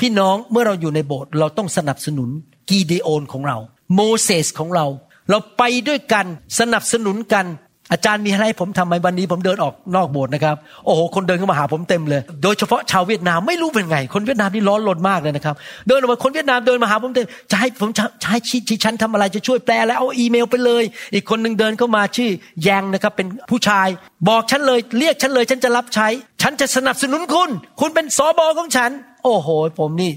[0.00, 2.30] พี่น้องเมื่อเราอยู่ในโบสถ์เราต้องสนับสนุน
[2.68, 3.58] กีเดโอนของเรา
[3.94, 4.86] โมเสสของเรา
[5.30, 6.26] เราไปด้วยกัน
[6.58, 7.46] สนับสนุนกัน
[7.92, 10.56] อาจารย์มีอะไรให้ผมทำไหมวันนี้ผมเดินออกนอกโบสถ์นะครับ
[10.86, 15.54] โอ้โห คนเดินเข้ามาหาผมเต็มเลย โดยเฉพาะชาวเวียดนามไม่รู้เป็นไง คนเวียดนามนี่ร้อนรนมากเลยนะครับ
[15.88, 17.90] เดินออกมาคนเวียดนามเดินมาหาผมเต็มจะให้ผม
[18.22, 22.30] จะให้ชี้ฉันทำอะไรจะช่วยแปลแล้วเอาอีเมลไปเลย อีกคนหนึ่งเดินเข้ามาชื่อ
[22.62, 23.88] แยงนะครับเป็นผู้ชาย
[24.28, 26.08] บอกฉันเลยเรียกฉันเลยฉันจะรับใช้
[26.42, 28.90] ฉันจะสนับสนุนคุณ คุณเป็นสอบอของฉัน
[29.24, 30.12] โอ้โห ผมนี่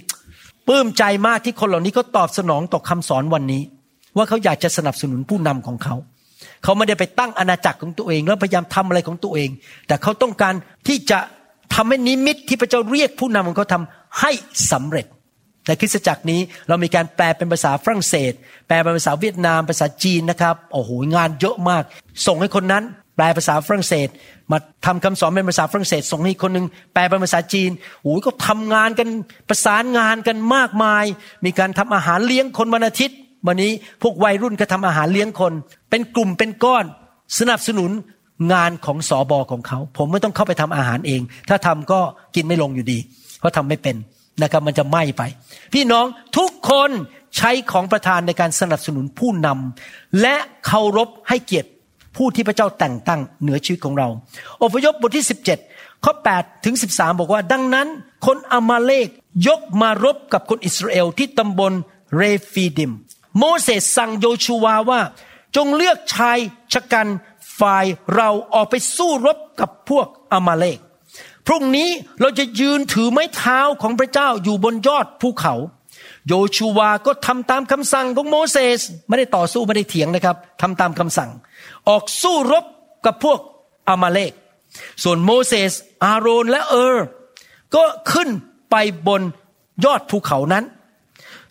[0.67, 3.61] ปลื้มใจมากที่คนเหล่านี้ก็ตอบสนองต่อคำสอนวันนี้
[4.17, 5.95] ว่าเขาอยากจะสนับสนุนผู้นำของเขา
[6.63, 9.49] เขาไม่ได้ไปตั้งอาณาจักรของตัวเอง แล้วพยายามทำอะไรของตัวเอง
[9.87, 10.53] แต่เขาต้องการ
[10.87, 11.19] ที่จะ
[11.75, 14.31] ทำให้นิมิตที่พระเจ้าเรียกผู้นำของเขาทำให้
[14.71, 15.05] สำเร็จ
[15.67, 18.33] ในคริสตจักรนี้เรามีการแปลเป็นภาษาฝรั่งเศส
[18.67, 21.83] แปลเป็นภาษาเวียดนาม ภาษาจีนนะครับโอ้โหงานเยอะมาก
[22.27, 22.83] ส่งให้คนนั้น
[23.15, 24.07] แปลภาษาฝรั่งเศส
[24.51, 27.71] มาทำคำสอนเป็นภาษาฝรั่งเศส ส่งให้คนหนึ่งแปลเป็นภาษาจีน
[28.03, 29.07] โอ้ยก็ทำงานกัน
[29.49, 31.05] ประสานงานกันมากมาย
[31.45, 33.71] มีการทำอาหารเลี้ยงคนวันอาทิตย์ วันนี้
[34.01, 35.53] พวกวัยรุ่นก็ทำอาหารเลี้ยงคน
[35.89, 36.85] เป็นกลุ่มเป็นก้อน
[37.39, 37.91] สนับสนุน
[38.53, 41.99] งานของสอบอของเขา ผมไม่ต้องเข้าไปทำอาหารเอง ถ้าทำก็
[42.35, 42.99] กินไม่ลงอยู่ดี
[43.39, 43.95] เพราะทำไม่เป็น
[44.41, 45.23] นะครับมันจะไหม้ไป
[45.73, 46.05] พี่น้อง
[46.37, 46.89] ทุกคน
[47.37, 50.35] ใช้ของประธานในการสนับสนุนผู้นำและ
[50.65, 51.69] เคารพให้เกียรติ
[52.15, 54.07] ผู้ที่พระเจ้าแต่งตั้งเหนือชีวิตของเรา
[54.63, 55.25] อพยพบทที่
[55.63, 57.87] 17 ข้อ8ถึง13 บอกว่า ดังนั้น
[58.25, 59.07] คนอามาเลก
[59.47, 61.73] ยกมารบกับคนอิสราเอลที่ตำบล
[62.15, 62.21] เร
[62.51, 62.91] ฟีดิม
[63.39, 65.01] โมเสสสั่งโยชูวาว่า
[65.55, 66.37] จงเลือกชาย
[66.73, 67.07] ชะกัน
[67.59, 67.85] ฝ่าย
[68.15, 70.79] เราออกไปสู้รบกับพวกอามาเลก
[71.47, 71.89] พรุ่งนี้
[72.21, 75.53] เราจะยืนถือไม้เท้าของพระเจ้าอยู่บนยอดภูเขา
[76.27, 81.29] โยชูวาก็ทำตามคำสั่งของโมเสสไม่ได้ต่อสู้ไม่ได้เถียงนะครับทำตามคำสั่ง
[81.89, 82.65] ออกสู้รบ
[83.05, 83.39] กับพวก
[83.89, 84.31] อามาเลก
[85.03, 85.71] ส่วนโมเสส
[86.03, 87.05] อาโรนและเออร์
[87.75, 88.29] ก็ขึ้น
[88.71, 88.75] ไป
[89.07, 89.21] บน
[89.85, 90.63] ยอดภูเขานั้น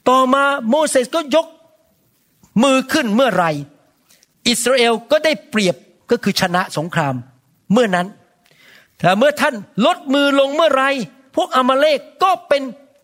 [0.09, 1.47] ต่อมาโมเสสก็ยก
[2.63, 3.47] มือขึ้นเมื่อไร
[4.49, 5.77] อิสราเอลก็ได้เปรียบ
[6.11, 7.15] ก็คือชนะสงคราม
[7.73, 8.07] เมื่อนั้น
[8.99, 9.55] แต่เมื่อท่าน
[9.87, 10.85] ลดมือลงเมื่อไร
[11.37, 12.63] พวกอามาเลกก็เป็น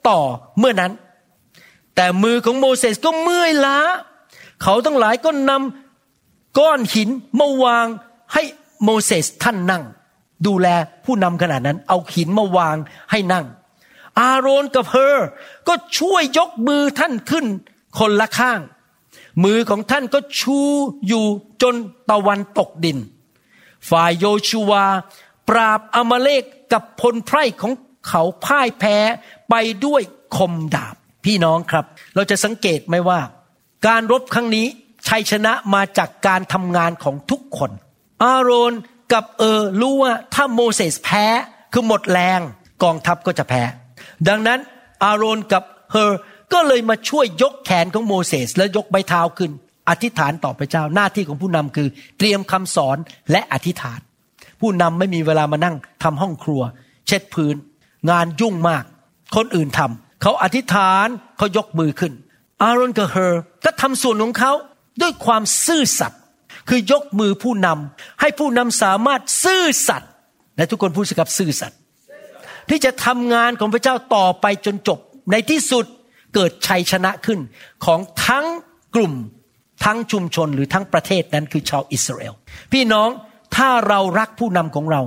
[0.09, 0.21] ต่อ
[0.59, 0.93] เมื่อนั้น
[1.97, 3.79] แต่มือของโมเสสก็เมื่อยล้า
[4.63, 7.87] เขาทั้งหลายก็นำก้อนหินมาวาง
[8.35, 8.43] ให้
[8.85, 9.83] โมเสสท่านนั่ง
[10.47, 10.69] ดูแล
[11.05, 12.77] ผู้นำขนาดนั้น เอาหินมาวาง
[13.11, 13.47] ให้นั่ง
[14.19, 15.19] อาโรนกับเฮอ
[15.69, 17.47] ก็ช่วยยกมือท่านขึ้น
[17.99, 18.61] คนละข้าง
[19.45, 20.59] มือของท่านก็ชู
[21.09, 21.24] อยู่
[21.62, 21.74] จน
[22.11, 22.99] ตะวันตกดิน
[23.91, 24.85] ฝ่ายโยชูวา
[25.49, 27.72] ปราบอมาเลกกับพลไพร่ของ
[28.09, 28.97] เขาพ่ายแพ้
[29.51, 29.55] ไป
[29.85, 30.03] ด้วย
[30.37, 33.20] คมดาบ พี่น้องครับ เราจะสังเกตไหมว่า
[33.87, 34.66] การรบครั้งนี้
[35.09, 37.70] ชัยชนะมาจากการทำงานของทุกคน
[38.22, 38.72] อาโรน
[39.12, 41.24] กับเออรู้ว่าถ้าโมเสสแพ้
[41.72, 42.41] คือหมดแรง
[42.83, 43.62] กองทัพก็จะแพ้
[44.28, 44.59] ดังนั้น
[45.05, 45.62] อาโรนกับ
[45.93, 46.12] เฮอ
[46.55, 49.51] ก็เลยมาช่วยยกแขนของโมเสสและยกใบเท้าขึ้น
[49.89, 51.89] อธิษฐานต่อพระเจ้าหน้าที่ของผู้นำคือ
[52.19, 52.97] เตรียมคำสอน
[53.31, 54.01] และอธิษฐาน
[54.61, 56.63] ผู้นำไม่มีเวลามานั่งทำห้องครัว
[57.07, 57.55] เช็ดพื้น
[58.11, 58.85] งานยุ่งมาก
[59.37, 61.07] คนอื่นทำเขาอธิษฐาน
[61.39, 62.13] เขายกมือขึ้น
[62.63, 63.35] อาโรนกับเฮอ
[63.65, 64.53] ก็ทำส่วนของเขา
[65.03, 66.21] ด้วยความซื่อสัตย์
[66.69, 70.11] คือยกมือผู้นำให้ผู้นำสามารถซื่อสัตย์
[70.57, 71.79] และทุกคนพูดสกับซื่อสัตย์
[72.69, 74.99] ที่จะทำงานของพระเจ้าต่อไปจนจบ
[75.33, 75.87] ในที่สุด
[76.35, 77.41] เกิดชัยชนะขึ้น
[77.85, 78.47] ของทั้ง
[78.95, 79.14] กลุ่ม
[79.85, 82.35] ทั้งชุมชนหรือทั้งประเทศนั้นคือชาวอิสราเอล
[82.72, 83.09] พี่น้อง
[83.57, 85.03] ถ้าเรารักผู้นำของเรา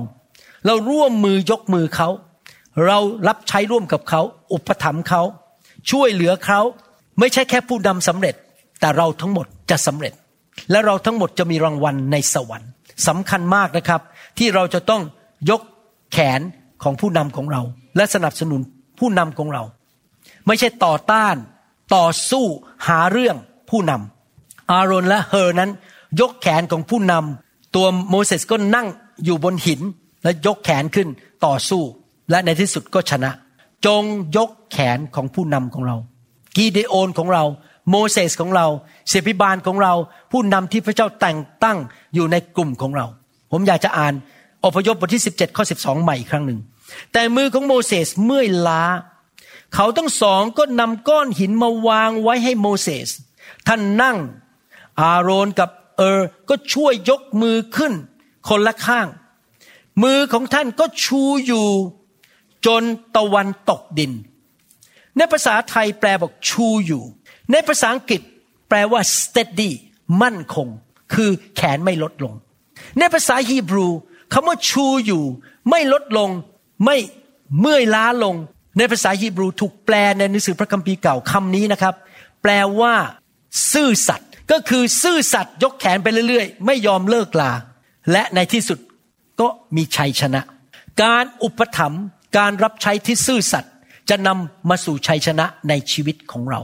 [0.66, 2.08] เราร่วมมือยกมือเขา
[2.86, 2.98] เรา
[3.28, 4.20] รับใช้ร่วมกับเขา
[4.52, 5.22] อุปถัมภ์เขา
[5.90, 6.60] ช่วยเหลือเขา
[7.18, 8.34] ไม่ใช่แค่ผู้นำสำเร็จ
[8.80, 10.14] แต่เราทั้งหมดจะสำเร็จ
[10.70, 12.70] และเราทั้งหมดจะมีรางวัลในสวรรค์
[13.08, 14.00] สำคัญมากนะครับ
[14.38, 15.02] ที่เราจะต้อง
[15.50, 15.62] ยก
[16.12, 16.40] แขน
[16.82, 17.62] ของผู้นำของเรา
[17.96, 18.60] และสนับสนุน
[18.98, 19.62] ผู้นำของเรา
[20.46, 21.36] ไม่ใช่ต่อต้าน
[21.94, 22.44] ต่อสู้
[22.88, 23.36] หาเรื่อง
[23.70, 25.70] ผู้นำอาโรนและเฮอนั้น
[26.20, 28.86] ยกแขนของผู้นำตัวโมเสสก็นั่ง
[29.24, 29.80] อยู่บนหิน
[30.22, 31.08] และยกแขนขึ้น
[31.44, 31.82] ต่อสู้
[32.30, 33.30] และในที่สุดก็ชนะ
[33.86, 34.02] จง
[34.36, 35.96] ยกแขนของผู้นำของเรา
[36.56, 37.44] กีเดโอนของเรา
[37.90, 38.66] โมเสสของเรา
[39.08, 39.94] เสพิบาลของเรา
[40.32, 41.78] ผู้นำที่พระเจ้าแต่งตั้ง
[42.14, 43.06] อยู่ในกลุ่มของเรา
[43.52, 44.14] ผมอยากจะอ่าน
[44.64, 46.58] อพยพบทที่ 17 ข้อ 12 ใหม่อีกครั้งหนึ่ง
[47.12, 48.82] แต่มือของโมเสสเมื่อยล้า
[49.74, 53.08] เขาทั้งสองก็นำก้อนหินมาวางไว้ให้โมเสส
[53.66, 54.16] ท่านนั่ง
[55.00, 57.92] อาโรนกับเออก็ช่วยยกมือขึ้น
[58.48, 59.06] คนละข้าง
[60.02, 61.66] มือของท่านก็ชูอยู่
[62.66, 62.82] จน
[63.16, 64.12] ตะวันตกดิน
[65.16, 67.02] ในภาษาไทยแปลบอกชูอยู่
[67.52, 68.22] ในภาษาอังกฤษ
[68.68, 69.70] แปลว่า steady
[70.22, 70.68] มั่นคง
[71.14, 72.34] คือแขนไม่ลดลง
[72.98, 73.86] ในภาษาฮีบรู
[74.32, 75.24] คำว่าชูอยู่
[75.70, 76.30] ไม่ลดลง
[76.84, 76.96] ไม่
[77.60, 78.36] เมื่อยล้าลง
[78.78, 81.94] ในภาษาฮีบรูถูกแปลในหนังสือพระคัมภีร์เก่าคำนี้นะครับ
[82.42, 82.94] แปลว่า
[83.72, 87.52] ซื่อสัตย์ก็คือซื่อสัตย์ยกแขนไปเรื่อยๆ ไม่ยอมเลิกลา
[88.12, 88.78] และในที่สุด
[89.40, 90.40] ก็มีชัยชนะ
[91.02, 92.04] การอุปถัมภ์
[92.38, 93.72] การรับใช้ที่ซื่อสัตย์
[94.10, 96.60] จะนำมาสู่ชัยชนะในชีวิตของเรา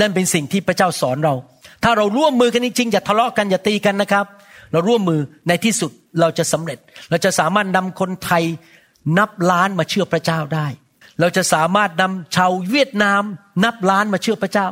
[0.00, 1.34] นั่นเป็นสิ่งที่พระเจ้าสอนเรา
[1.82, 4.26] ถ้าเราร่วมมือกันจริงๆอย่าทะเลาะกันอย่าตีกันนะครับ
[4.72, 5.90] เราร่วมมือในที่สุด
[6.20, 6.78] เราจะสำเร็จ
[7.10, 8.44] เราจะสามารถนำคนไทย
[9.18, 10.66] นับล้านมาเชื่อพระเจ้าได้
[11.20, 13.22] เราจะสามารถนำชาวเวียดนาม
[13.64, 14.68] นับล้านมาเชื่อพระเจ้า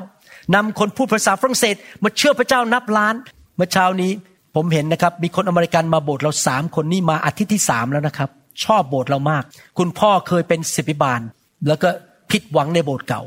[0.55, 3.14] นำคนพูดภาษาฝรั่งเศสมาเชื่อพระเจ้านับล้าน
[3.57, 4.12] เมื่อเช้านี้
[4.55, 8.30] ผมเห็นนะครับมีคนอเมริกันมาโบสถ์เราสามคนนี่มาอาทิตย์ที่สามแล้วนะครับ
[8.64, 9.43] ชอบโบสถ์เรามาก
[9.78, 11.20] คุณพ่อเคยเป็นศิบิบาล
[11.68, 11.88] แล้วก็
[12.30, 13.22] ผิดหวังในโบสถ์เก่า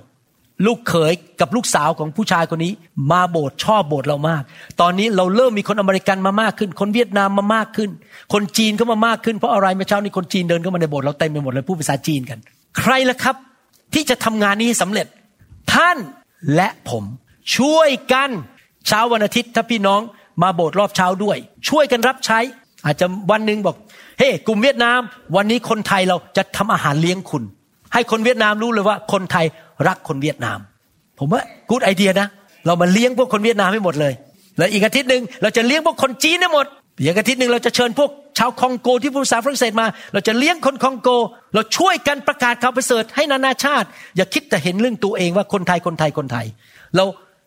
[0.65, 2.71] ลูกเขยกับลูกสาวของผู้ชายคนนี้
[3.11, 4.43] มาโบสถ์ชอบโบสถ์เรามาก
[4.81, 7.89] ตอนนี้เราเริ่มมีคนอเมริกันมามากขึ้น คนเวียดนามมามากขึ้น
[8.33, 12.39] คนจีนก็มามากขึ้นเพราะอะไรเมื่อเช้านี้คนจีนเดินเข้ามาในโบสถ์เราเต็มไปหมดเลยพูดภาษาจีนกัน
[12.79, 13.35] ใครล่ะครับ
[13.93, 15.07] ที่จะทำงานนี้สำเร็จ
[15.73, 15.97] ท่าน
[16.55, 17.03] และผม
[17.57, 18.29] ช่วยกัน
[18.87, 20.01] เช้าวันอาทิตย์ถ้าพี่น้อง
[20.41, 21.37] มาโบสถ์รอบเช้าด้วย
[21.69, 22.39] ช่วยกันรับใช้
[22.85, 23.75] อาจจะวันหนึ่งบอก
[24.19, 24.99] เฮ้กลุ่มเวียดนาม
[25.35, 27.43] วันนี้คนไทยเราจะทำอาหารเลี้ยงคุณ
[27.93, 29.45] ให้คนเวียดนามรู้เลยว่า คนไทย
[29.87, 30.59] รักคนเวียดนาม
[31.19, 32.27] ผมว่ากูดไอเดียนะ
[32.65, 34.13] เรามาเลี้ยงพวกคนเวียดนามให้หมดเลย
[34.57, 36.65] แล้วอีกอาทิตย์หนึ่งเราจะเลี้ยงพวกคนจีนให้หมด
[36.97, 41.09] อีกอาทิตย์หนึ่งเราจะเชิญพวกชาวคองโกที่พูดภาษาฝรั่งเศสมา เราจะเลี้ยงคนคองโก
[41.53, 46.45] เราช่วยกันประกาศข่าวประเสริฐให้นานาชาติ อย่าคิดแต่เห็นเรื่องตัวเองว่าคนไทยคนไทยคนไทย
[46.95, 47.05] เรา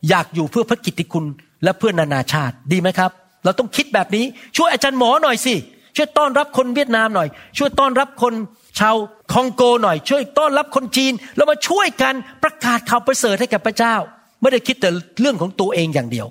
[0.08, 1.24] อยากอยู่เพื่อพระกิตติคุณ
[1.64, 3.10] และเพื่อนานาชาติดีไหมครับ
[3.44, 4.24] เราต้องคิดแบบนี้
[4.56, 5.54] ช่วยอาจารย์หมอหน่อยสิ
[5.96, 7.28] ช่วยต้อนรับคนเวียดนามหน่อย
[7.58, 8.34] ช่วยต้อนรับคน
[8.80, 8.96] ชาว
[9.32, 13.94] คองโกหน่อย ช่วยต้อนรับคนจีนเรามาช่วยกันประกาศข่าวประเสริฐให้กับพระเจ้า
[14.40, 14.90] ไม่ได้คิดแต่
[15.20, 16.26] เรื่องของตัวเองอย่างเดียว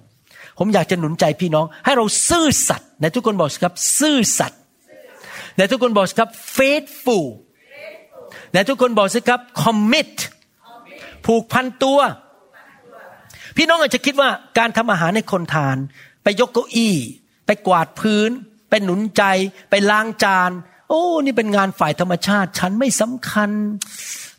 [0.57, 4.61] ผมอยากจะหนุนใจพี่น้อง ให้เราซื่อสัตย์ในทุกคนบอกสครับ ซื่อสัตย์
[5.57, 7.25] ในทุกคนบอกสครับ faithful
[8.53, 10.13] ในทุกคนบอกสิครับ commit
[11.25, 11.99] ผูกพันตัว
[13.57, 15.77] พี่น้องอาจจะคิดว่าการทำอาหารให้คนทาน
[16.23, 16.95] ไปยกเก้าอี้
[17.45, 18.29] ไปกวาดพื้น
[18.69, 19.23] ไปหนุนใจ
[19.69, 20.51] ไปล้างจาน
[20.89, 23.49] โอ้ นี่เป็นงานฝ่ายธรรมชาติ ฉันไม่สำคัญ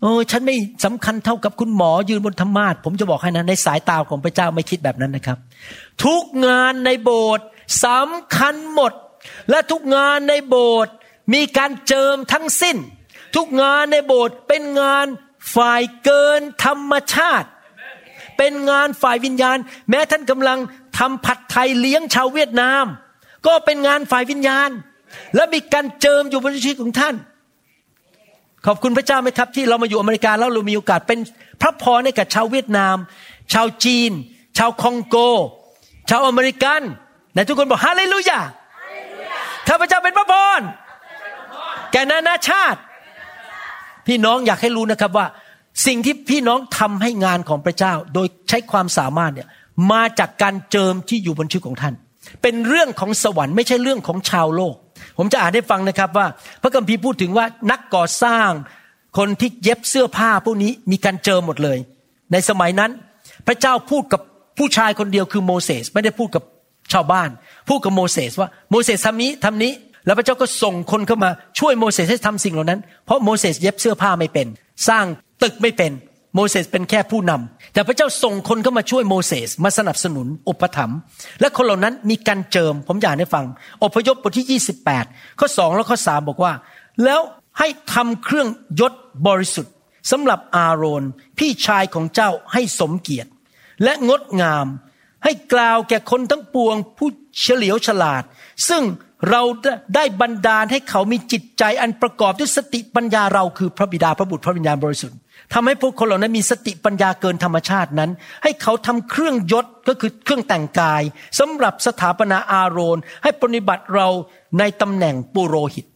[0.00, 5.38] โอ้ฉันไม่สำคัญเท่ากับคุณหมอยืนบนธรรมาสผมจะบอกให้นะในสายตาของพระเจ้าไม่คิดแบบนั้นนะครับ
[6.04, 7.46] ทุกงานในโบสถ์
[7.84, 8.92] สำคัญหมด
[9.50, 10.92] และทุกงานในโบสถ์
[11.34, 12.76] มีการเจิมทั้งสิ้น
[13.36, 15.06] ทุกงานในโบสถ์เป็นงาน
[15.54, 17.48] ฝ่ายเกินธรรมชาติ
[18.38, 19.58] เป็นงานฝ่ายวิญญาณ
[19.90, 20.58] แม้ท่านกำลัง
[20.98, 22.84] ทำผัดไทยเลี้ยงชาวเวียดนาม
[23.46, 24.70] ก็เป็นงานฝ่ายวิญญาณ
[25.34, 27.14] และมีการเจิมอยู่บนชีวิตของท่าน
[28.66, 31.18] ขอบคุณพระเจ้าไหมครับ ที่เรามาอยู่อเมริกาแล้วเรามีโอกาสเป็น
[31.60, 32.96] พระพรให้กับชาวเวียดนาม
[33.52, 34.10] ชาวจีน
[34.58, 35.16] ชาวคองโก
[36.10, 36.80] ชาวอเมริกัน
[37.32, 38.40] ไหนทุกคนบอกฮาเลลูยา
[39.68, 40.60] ข้าพเจ้าเป็นพระพร
[41.92, 42.80] แก่นานาชาติ
[44.06, 45.26] พี่น้องอยากให้รู้นะครับว่า
[45.86, 49.48] สิ่งที่พี่น้องทำให้งานของพระเจ้า โดยใช้ความสามารถเนี่ย
[49.92, 51.94] มาจากการเจิมที่อยู่บนชีวิตของท่าน
[52.42, 54.74] เป็นเรื่องของสวรรค์ไม่ใช่เรื่องของชาวโลก
[55.18, 56.26] ผมจะอ่านให้ฟังนะครับว่า
[56.62, 58.50] พระคัมภีร์พูดถึงว่านักก่อสร้าง
[59.18, 61.78] คนที่เย็บเสื้อผ้าพวกนี้มีการเจิมหมดเลย
[62.32, 62.90] ในสมัยนั้น
[63.46, 64.20] พระเจ้าพูดกับ
[64.58, 66.42] ผู้ชายคนเดียวคือโมเสสไม่ได้พูดกับ
[66.92, 67.28] ชาวบ้าน
[67.68, 69.72] พูดกับโมเสสว่าโมเสสทำนี้ทำนี้
[70.06, 74.46] แล้วพระเจ้าก็ส่งคนเข้ามาช่วยโมเสสให้ทำสิ่งเหล่านั้น เพราะโมเสสเย็บเสื้อผ้าไม่เป็น
[74.88, 75.04] สร้าง
[75.42, 75.92] ตึกไม่เป็น
[76.40, 80.98] โมเสสเป็นแค่ผู้นำแต่พระเจ้าส่งคนเข้ามาช่วยโมเสสมาสนับสนุนอุปถัมภ์
[81.40, 83.44] และคนเหล่านั้นมีการเจิม ผมอยากให้ฟัง
[83.84, 84.60] อพยพบทที่
[84.94, 86.52] 28 ข้อ 2 และข้อ 3 บอกว่า
[87.04, 87.20] แล้ว
[87.58, 88.48] ให้ทำเครื่อง
[88.80, 88.92] ยศ
[89.26, 89.74] บริสุทธิ์
[90.10, 91.04] สำหรับอาโรน
[91.38, 93.30] พี่ชายของเจ้าให้สมเกียรติ
[93.84, 94.66] และงดงาม
[95.24, 97.08] ให้กล่าวแก่คนทั้งปวงผู้
[97.40, 98.22] เฉลียวฉลาด
[98.68, 98.82] ซึ่ง
[99.30, 99.42] เรา
[99.94, 105.18] ได้บันดาลให้เขามีจิตใจอันประกอบด้วยสติปัญญาเราคือพระบิดาพระบุตรพระวิญญาณบริสุทธิ์
[105.54, 108.10] ทำให้พวกคนเหล่านั้นมีสติปัญญาเกินธรรมชาตินั้น
[108.42, 111.02] ให้เขาทำเครื่องยศก็คือเครื่องแต่งกาย
[111.38, 114.08] สำหรับสถาปนาอาโรน ให้ปฏิบัติเรา
[114.58, 115.86] ในตำแหน่งปุโรหิต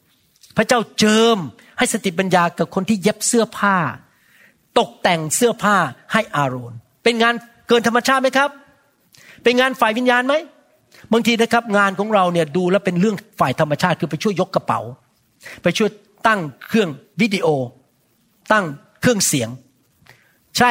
[0.57, 1.39] พระเจ้าเจิม
[1.79, 3.77] ให้สติปัญญากับคนที่เย็บเสื้อผ้า
[4.79, 5.77] ตกแต่งเสื้อผ้า
[6.13, 6.73] ให้อาโรน
[7.05, 7.35] เป็นงาน
[7.69, 8.51] เกินธรรมชาติไหมครับ
[9.43, 10.35] เป็นงานฝ่ายวิญญาณไหม
[11.13, 14.81] บางทีนะครับงานของเราเนี่ยดูแล้วเป็นเรื่องฝ่ายธรรมชาติคือไปช่วยยกกระเป๋า
[15.63, 15.91] ไปช่วย
[16.27, 16.89] ตั้งเครื่อง
[17.21, 17.47] วิดีโอ
[18.53, 18.65] ตั้ง
[19.03, 19.49] เครื่องเสียง
[20.59, 20.71] ใช่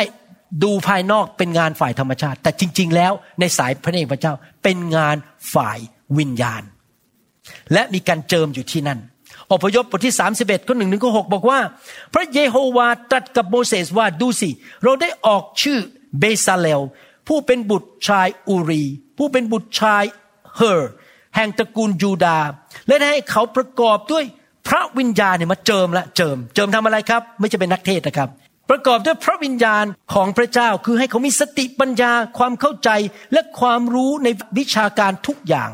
[0.64, 5.16] ดูภายนอกเป็นงานฝ่ายธรรมชาติ แต่จริง ๆ แล้วในสายพระเนตรพระเจ้าเป็นงาน
[5.54, 5.80] ฝ่าย
[6.18, 6.64] วิญญาณ
[7.74, 9.00] และมีการเจิมอยู่ที่นั่น
[9.52, 11.60] อพยพบทที่ 31ข้อหนึ่งถึงข้อหบอกว่า
[12.14, 14.50] พระเยโฮวาตรัสกับโมเสสว่าดูสิ
[14.84, 15.80] เราได้ออกชื่อ
[16.20, 16.82] เบซาเลล
[17.28, 18.84] ผู้เป็นบุตรชายอูรี
[19.18, 20.04] ผู้เป็นบุตรชาย
[20.56, 20.92] เฮอร์
[21.36, 22.40] แห่งตระกูลยูดา
[22.88, 24.26] และได้ให้เขาประกอบด้วย
[24.68, 28.30] พระวิญญาณเนี่ยมาเจิมละเจิม เจิมทำอะไรครับ ไม่ใช่เป็นนักเทศนะครับ
[28.70, 32.90] ประกอบด้วยพระวิญญาณของพระเจ้าคือให้เขามีสติปัญญาความเข้าใจ
[33.34, 35.70] และความรู้ในวิชาการทุกอย่าง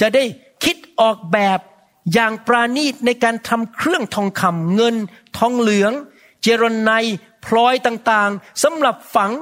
[0.00, 0.24] จะได้
[0.64, 1.58] คิดออกแบบ
[2.14, 4.96] อย่างปราณีตในการทำเครื่องทองคำเงิน
[5.38, 5.92] ทองเหลือง
[6.42, 6.90] เจรไน
[7.44, 9.32] พลอยต่างๆสำหรับฝัง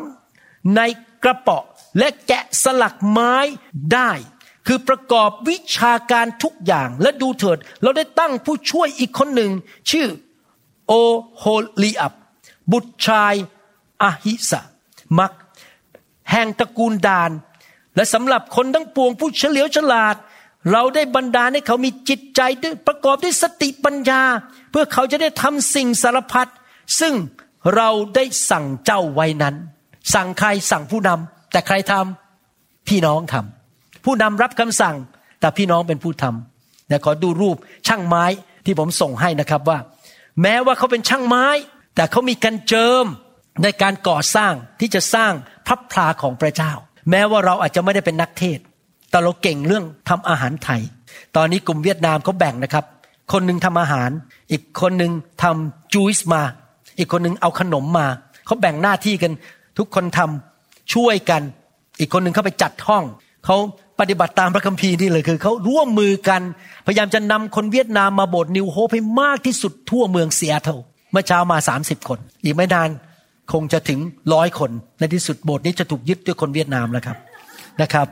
[0.76, 0.80] ใน
[1.24, 1.60] กระเป๋า
[1.98, 3.34] และแกะสลักไม้
[3.92, 4.10] ได้
[4.72, 9.50] คือประกอบวิชาการทุกอย่างและดูเถิด เราได้ตั้งผู้ช่วยอีกคนหนึ่ง
[9.90, 10.06] ชื่อ
[10.86, 10.92] โอ
[11.38, 11.44] โฮ
[11.82, 12.12] ลีอับ
[12.72, 13.34] บุตรชาย
[14.02, 14.60] อาฮิสะ
[15.18, 15.32] มัก
[16.30, 17.30] แห่งตระกูลดาน
[17.96, 20.16] และสำหรับคนทั้งปวงผู้เฉลียวฉลาด
[20.72, 24.22] เราได้บันดาให้เขามีจิตใจด้วยประกอบด้วยสติปัญญา
[24.70, 26.50] เพื่อเขาจะได้ทำสิ่งสารพัด
[27.00, 27.14] ซึ่ง
[27.74, 29.54] เราได้สั่งเจ้าไว้นั้น
[30.14, 33.59] สั่งใครสั่งผู้นำแต่ใครทำพี่น้องทำ
[34.04, 34.96] ผู้นำรับคำสั่ง
[35.40, 38.24] แต่พี่น้องเป็นผู้ทำนะขอดูรูปช่างไม้
[38.64, 39.78] ที่ผมส่งให้นะครับว่า
[40.42, 41.46] แม้ว่าเขาเป็นช่างไม้
[41.94, 43.04] แต่เขามีการเจิม
[43.62, 45.32] ในการก่อสร้างที่จะสร้าง
[45.66, 46.72] พระพลาของพระเจ้า
[47.10, 48.58] แม้ว่าเราอาจจะไม่ได้เป็นนักเทศ
[49.10, 50.80] แต่เราเก่งเรื่องทำอาหารไทย
[51.36, 52.84] ตอนนี้กลุ่มเวียดนามเขาแบ่งนะครับ
[53.32, 54.10] คนหนึ่งทำอาหาร
[54.50, 56.42] อีกคนหนึ่งทำจูสมา
[56.98, 58.06] อีกคนหนึ่งเอาขนมมา
[58.46, 59.32] เขาแบ่งหน้าที่กัน
[59.78, 61.42] ทุกคนทำช่วยกัน
[62.00, 63.04] อีกคนหนึ่งเข้าไปจัดห้อง
[63.44, 63.56] เขา
[64.00, 66.42] ปฏิบัติตามพระคัมภีร์นี่เลยคือเขาร่วมมือกัน
[66.86, 70.72] พยายามจะนำคนเวียดนามมาโบสถ์นิวโฮปให้มากที่สุดทั่วเมืองเซียโตร
[71.12, 72.88] เมื่อเช้ามา 30 คน อีกไม่นาน
[73.52, 73.98] คงจะถึง
[74.34, 77.16] ร้อยคน ในที่สุดโบสถ์นี้จะถูกยึดด้วยคนเวียดนามแล้วครับ
[77.82, 78.06] นะครับ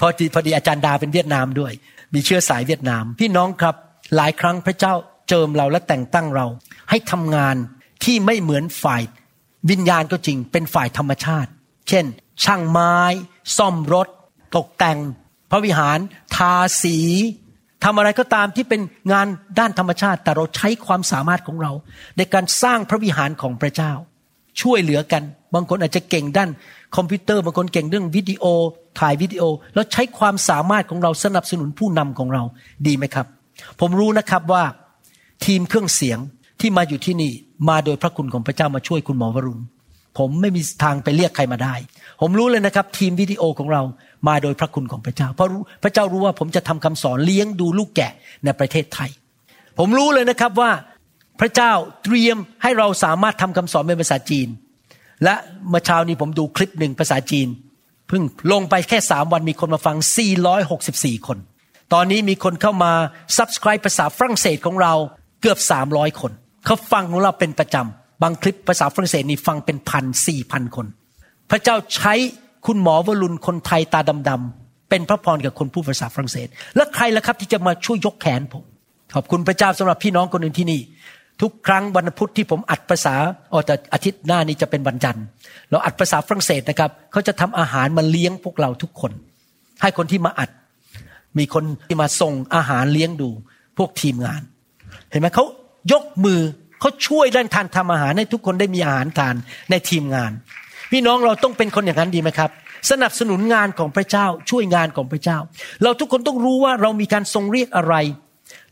[0.00, 1.72] พอดีพอดีอาจารย์ดาเป็นเวียดนามด้วย
[2.14, 3.74] มีเชื้อสายเวียดนาม พี่น้องครับ
[4.16, 4.94] หลายครั้งพระเจ้า
[5.28, 6.46] เจิมเราและแต่งตั้งเรา
[6.90, 7.56] ให้ทำงาน
[8.04, 9.02] ที่ไม่เหมือนฝ่าย
[9.70, 11.50] วิญญาณก็จริง เป็นฝ่ายธรรมชาติ
[11.88, 12.04] เช่น
[12.44, 12.96] ช่างไม้
[13.56, 14.08] ซ่อมรถ
[14.56, 14.98] ตกแต่ง
[15.50, 15.98] พระวิหาร
[16.36, 16.98] ทาสี
[17.84, 18.80] ทำอะไรก็ตามที่เป็น
[19.12, 19.26] งาน
[19.58, 21.72] ด้านธรรมชาติ แต่เราใช้ความสามารถของเรา
[22.16, 23.92] ในการสร้างพระวิหารของพระเจ้า
[24.60, 25.22] ช่วยเหลือกัน
[25.54, 26.50] บางคนอาจจะเก่งด้าน
[26.96, 28.44] คอมพิวเตอร์บางคนเก่งเรื่องวิดีโอ
[29.00, 29.42] ถ่ายวิดีโอ
[29.74, 32.42] แล้วใช้ความสามารถของเราสนับสนุนผู้นำของเรา
[32.86, 33.26] ดีไหมครับ
[33.80, 34.64] ผมรู้นะครับว่า
[35.44, 36.18] ทีมเครื่องเสียง
[36.60, 37.32] ที่มาอยู่ที่นี่
[37.68, 39.62] มาโดยพระคุณของพระเจ้ามาช่วยคุณหมอวรุณ
[40.18, 41.74] ผมไม่มีทางไปเรียกใครมาได้
[42.20, 43.82] ผมรู้เลยนะครับ ทีมวิดีโอของเรา
[44.28, 45.48] มาโดยพระคุณของพระเจ้า เพราะ
[45.82, 48.12] พระเจ้ารู้ว่าผมจะทำคำสอนเลี้ยงดูลูกแกะ
[48.44, 49.10] ในประเทศไทย
[49.78, 50.70] ผมรู้เลยนะครับว่า
[51.40, 51.72] พระเจ้า
[52.04, 54.48] เตรียมให้เราสามารถทำคำสอนเป็นภาษาจีน
[55.24, 55.34] และ
[55.68, 57.48] เมื่อเช้านี้ผมดูคลิปหนึ่งภาษาจีน
[58.08, 58.22] เพิ่ง
[58.52, 59.96] ลงไปแค่สามวันมีคนมาฟัง
[60.62, 61.38] 464 คน
[61.92, 62.92] ตอนนี้มีคนเข้ามา
[63.36, 64.94] subscribe ภาษาฝรั่งเศสของเรา
[65.40, 65.58] เกือบ
[65.90, 66.32] 300 คน
[66.64, 70.86] เขาฟังของเราเป็นประจำ บางคลิปภาษาฝรั่งเศสนี่ฟังเป็นพันสี่พันคน
[71.50, 72.14] พระเจ้าใช้
[72.66, 78.64] คุณหมอวรุณคนไทยตาดำๆเป็นพระพรกับคนพูดภาษาฝรั่งเศส และใครล่ะครับที่จะมาช่วยยกแขนผม
[79.14, 80.80] ขอบคุณพระเจ้าสำหรับพี่น้องคนอื่นที่นี่
[81.42, 83.14] ทุกครั้งวันพุธที่ผมอัดภาษา
[83.52, 85.24] อ๋อแต่อาทิตย์หน้านี้จะเป็นวันจันทร์
[85.70, 89.12] เราอัดภาษาฝรั่งเศสนะครับเขาจะทำอาหารมาเลี้ยงพวกเราทุกคน
[89.82, 90.50] ให้คนที่มาอัด
[91.38, 93.28] มีคนที่มาส่งอาหารเลี้ยงดู
[93.78, 94.42] พวกทีมงาน
[95.10, 95.44] เห็นไหมเขา
[95.92, 96.40] ยกมือ
[96.80, 99.34] เขาช่วยเรื่องทานทำอาหารให้ทุกคนได้มีอาหารทาน
[99.70, 100.32] ในทีมงาน
[100.92, 102.50] พี่น้องเราต้องเป็นคนอย่างนั้นดีไหมครับ
[102.90, 105.38] สนับสนุนงานของพระเจ้าช่วยงานของพระเจ้า
[105.82, 107.94] เราทุกคนต้องรู้ว่าเรามีการทรงเรียกอะไร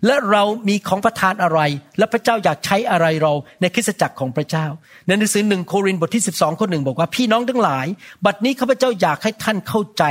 [0.07, 1.61] และเรามีของประทานอะไร
[1.99, 4.67] และพระเจ้าอยากใช้อะไรเราในคริสตจักรของพระเจ้า
[5.07, 7.87] ในหนังสือหนึ่งโครินธ์บทที่ 12ข้อหนึ่งบอกว่าพี่น้องทั้งหลาย
[8.25, 10.05] บัดนี้ข้าพเจ้าอยากให้ท่านเข้าใจ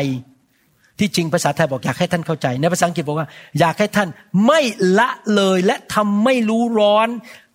[0.99, 3.27] ที่จริงภาษาไทยบอกอยากให้ท่านเข้าใจ ในภาษาอังกฤษบอกว่า
[3.59, 4.09] อยากให้ท่าน
[4.47, 4.59] ไม่
[4.99, 7.07] ละเลยและทำไม่รู้ร้อน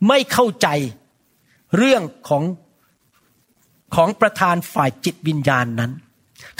[0.08, 0.68] ไม่เข้าใจ
[1.76, 2.42] เรื่องของ
[3.94, 5.92] ของประธานฝ่ายจิตวิญญาณนั้น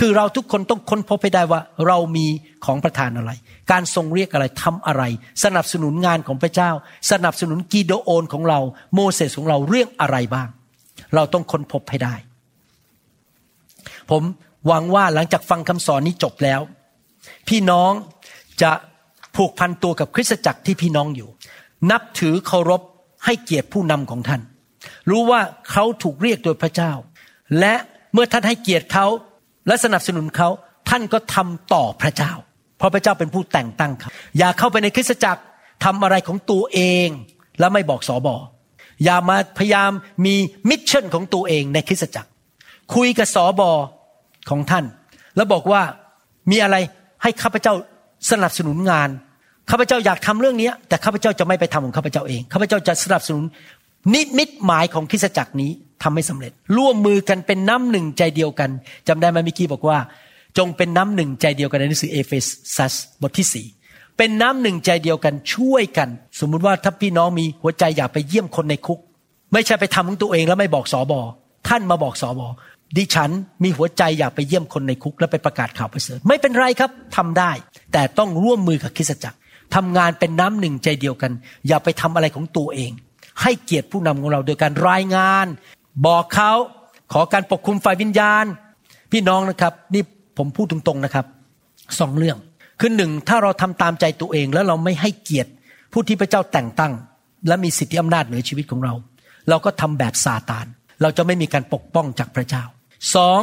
[0.00, 2.26] คือเราทุกคนต้องค้นพบให้ได้ว่าเรามี
[2.64, 3.30] ของประธานอะไร
[3.70, 5.02] การทรงเรียกอะไรทำอะไร
[5.44, 6.70] สนับสนุนงานของพระเจ้า
[7.10, 8.60] สนับสนุนกีโดโอนของเรา
[8.94, 10.48] โมเสสของเราเรื่องอะไรบ้าง
[11.14, 12.14] เราต้องค้นพบให้ได้
[14.10, 14.22] ผม
[14.66, 16.60] หวังว่าหลังจากฟังคำสอนนี้จบแล้ว
[17.48, 17.92] พี่น้อง
[18.62, 18.70] จะ
[19.36, 21.28] ผูกพันตัวกับคริสตจักรที่พี่น้องอยู่
[21.90, 22.82] นับถือเคารพ
[23.24, 24.42] ให้เกียรติผู้นำของท่าน
[25.10, 26.92] รู้ว่าเขาถูกเรียกโดยพระเจ้า
[27.60, 27.74] และ
[28.12, 29.06] เมื่อท่านให้เกียรติเขา
[29.66, 30.48] และสนับสนุนเขา
[30.88, 32.32] ท่านก็ทำต่อพระเจ้า
[32.78, 35.42] เพราะพระเจ้าเป็นผู้แต่งตั้งครับ อย่าเข้าไปในคริสตจักร
[35.84, 37.08] ทำอะไรของตัวเอง
[37.58, 38.36] แล้วไม่บอกสอบอ
[39.04, 39.90] อย่ามาพยายาม
[40.26, 40.34] มี
[40.68, 42.30] mission ของตัวเองในคริสตจักร
[42.94, 43.70] คุยกับสอบอ
[44.50, 44.84] ของท่าน
[45.36, 45.82] แล้วบอกว่า
[46.50, 46.76] มีอะไร
[47.22, 47.74] ให้ข้าพเจ้า
[48.30, 49.08] สนับสนุนงาน
[49.70, 53.44] ข้าพเจ้าอยากทำเรื่องนี้แต่ข้าพเจ้าจะไม่ไปทำของข้าพเจ้าเองข้าพเจ้าจะสนับสนุน
[54.14, 55.72] นิมิตหมายของคริสตจักรนี้
[56.02, 58.70] ทำให้สำเร็จ ร่วมมือกันเป็นน้ำหนึ่งใจเดียวกัน
[59.08, 59.98] จำได้ไหมเมื่อกี้บอกว่า
[60.58, 62.32] จงเป็นน้ำหนึ่งใจเดียวกันในหนังสือเอเฟ
[62.76, 63.66] ซัสบทที่สี่
[64.16, 66.08] เป็นน้ำหนึ่งใจเดียวกันช่วยกัน
[66.40, 68.98] สมมุติว่าถ้าพี่น้องมีหัวใจอยากไปเยี่ยมคนในคุก
[69.52, 71.20] ไม่ใช่ไปทำของตัวเองแล้วไม่บอกสอบอ
[71.68, 72.48] ท่านมาบอกสอบอ
[72.96, 73.30] ดิฉัน
[73.64, 77.50] มีหัวใจอยากไปเยี่ยมคนในคุก แล้วไปประกาศข่าวประเสริฐไม่เป็นไรครับทำได้
[77.92, 79.38] แต่ต้องร่วมมือกับคริสตจักร
[79.74, 81.32] ทำงานเป็นน้ำหนึ่งใจเดียวกัน
[81.68, 82.92] อย่าไปทำอะไรของตัวเอง
[83.42, 85.46] ให้เกียรติผู้นำของเราโดยการรายงาน
[86.06, 86.52] บอกเขา
[87.12, 88.44] ขอการปกคุมฝ่ายวิญญาณ
[89.12, 90.02] พี่น้องนะครับ นี่
[90.38, 91.26] ผมพูดตรงๆนะครับ
[92.00, 92.38] สองเรื่อง
[92.80, 95.50] คือหนึ่งถ้าเราทำตามใจตัวเองแล้วเราไม่ให้เกียรติ
[95.92, 96.92] ผู้ที่พระเจ้าแต่งตั้ง
[97.48, 98.94] และมีสิทธิอำนาจเหนือชีวิตของเรา
[99.48, 100.66] เราก็ทำแบบซาตาน
[101.02, 102.64] เราจะไม่มีการปกป้องจากพระเจ้า
[103.14, 103.40] สอง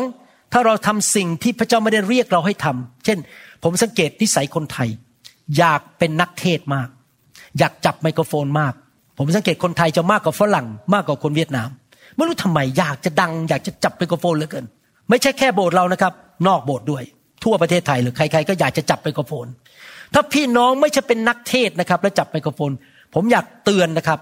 [0.54, 3.18] ถ้าเราทำสิ่งที่พระเจ้าไม่ได้เรียกเราให้ทำเช่น
[3.64, 4.90] ผมสังเกตนิสัยคนไทย
[5.58, 6.88] อยากเป็นนักเทศมาก
[7.60, 8.74] อยากจับไมโครโฟนมาก
[9.18, 11.70] ผมสังเกตคนไทยจะมากกว่าฝรั่ง มากกว่าคนเวียดนาม
[12.16, 14.66] ไม่รู้ทำไมอยากจะดัง อยากจะจับไมโครโฟนเหลือเกิน
[15.10, 16.14] ไม่ใช่แค่โบสถ์เรานะครับ
[16.48, 17.04] นอกโบสถ์ด้วย
[17.44, 19.46] ทั่วประเทศไทยหรือใคร ๆ ก็อยากจะจับไมโครโฟน
[20.14, 22.72] ถ้าพี่น้องไม่ใช่เป็นนักเทศนะครับ แล้วจับไมโครโฟน
[23.14, 24.20] ผมอยากเตือนนะครับ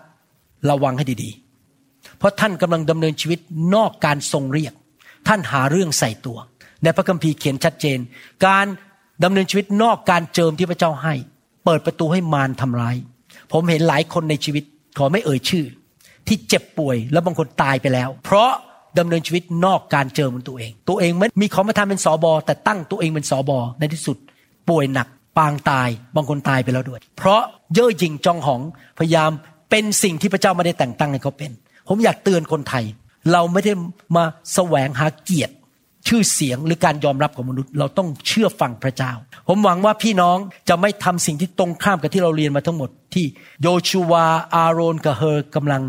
[0.70, 3.40] ระวังให้ดีๆ เพราะท่านกำลังดำเนินชีวิต
[3.76, 4.74] นอกการทรงเรียก
[5.28, 6.38] ท่านหาเรื่องใส่ตัว
[6.84, 8.00] ในพระคัมภีร์เขียนชัดเจน
[8.48, 8.66] การ
[9.24, 11.14] ดำเนินชีวิตนอกการเจิมที่พระเจ้าให้
[11.66, 12.96] เปิดประตูให้มารทำร้าย
[13.52, 14.64] ผมเห็นหลายคนในชีวิต
[14.98, 15.66] ขอไม่เอ่ยชื่อ
[16.28, 18.52] ที่เจ็บป่วย แล้วบางคนตายไปแล้ว เพราะ
[19.00, 24.18] ดำเนินชีวิตนอกการเจิมของตัวเอง ตัวเองมันมีขอมาทำเป็นสอบอแต่ตั้งตัวเองเป็นสอบอในที่สุด
[24.70, 25.08] ป่วยหนัก
[25.38, 27.42] ปางตาย บางคนตายไปแล้วด้วย เพราะ
[27.74, 28.62] เย่อหยิ่งจองหอง
[29.00, 29.32] พยายาม
[29.70, 31.52] เป็นสิ่งที่พระเจ้าไม่ได้แต่งตั้งให้เขาเป็น
[31.88, 32.84] ผมอยากเตือนคนไทย
[33.32, 33.74] เราไม่ได้
[34.16, 35.54] มาแสวงหาเกียรติ
[36.08, 39.12] ชื่อเสียงหรือการยอมรับของมนุษย์ เราต้องเชื่อฟังพระเจ้า
[39.48, 40.38] ผมหวังว่าพี่น้อง
[40.70, 43.26] จะไม่ทำสิ่งที่ตรงข้ามกับที่เราเรียนมาทั้งหมดที่
[43.62, 45.82] โยชูวาอาโรนกับเฮอร์กำลัง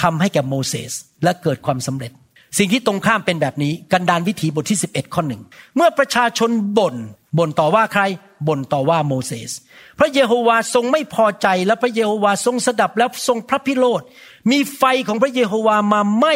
[0.00, 0.92] ทำให้แก่โมเสส
[1.24, 2.12] และเกิดความสำเร็จ
[2.58, 5.42] สิ่งที่ตรงข้ามเป็นแบบนี้กันดานวิถีบทที่ 11 ข้อหนึ่ง
[5.76, 6.96] เมื่อประชาชนบน่น
[7.38, 8.02] บ่นต่อว่าใคร
[8.48, 9.50] บ่นต่อว่าโมเสส
[9.98, 14.02] พระเยโฮวาทรงไม่พอใจและพระเยโฮวาทรงสดับและทรงพระพิโรธ
[14.50, 16.26] มีไฟของพระเยโฮวามาไหม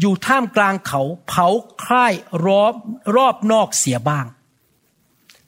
[0.00, 1.48] อยู่ท่ามกลางเขา เผา
[1.84, 2.14] ค่าย
[2.46, 2.74] รอบ
[3.16, 4.26] รอบนอกเสียบ้าง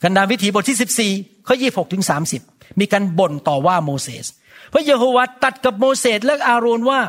[0.02, 2.04] กันดารวิถีบทที่ 14ข้อ26ถึง
[2.40, 4.26] 30 มีการบ่นต่อว่าโมเสส
[4.72, 7.00] พระเยโฮวาตัดกับโมเสสและอาโรนว่า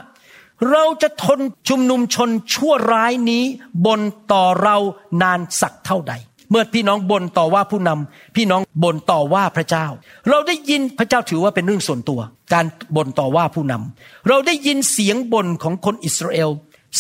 [0.72, 3.44] เราจะทนชุมนุมชนชั่วร้ายนี้
[3.86, 4.00] บน
[4.32, 4.78] ต่อเรา
[5.22, 6.14] นานสักเท่าใด
[6.52, 9.86] เมื่อพี่น้องบ่นต่อว่าผู้นำพี่น้องบ่นต่อว่าพระเจ้า
[10.30, 12.20] เราได้ยินพระเจ้าถือว่าเป็นเรื่องส่วนตัว
[12.54, 16.50] การบ่นต่อว่าผู้นำเราได้ยินเสียงบ่นของคนอิสราเอล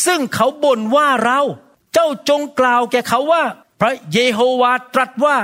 [0.05, 1.41] ซึ่งเขาบ่นว่าเรา
[1.93, 3.43] เจ้าจงกล่าวแก่เขาว่า
[3.81, 5.37] พระเยโฮวาตรัสว่า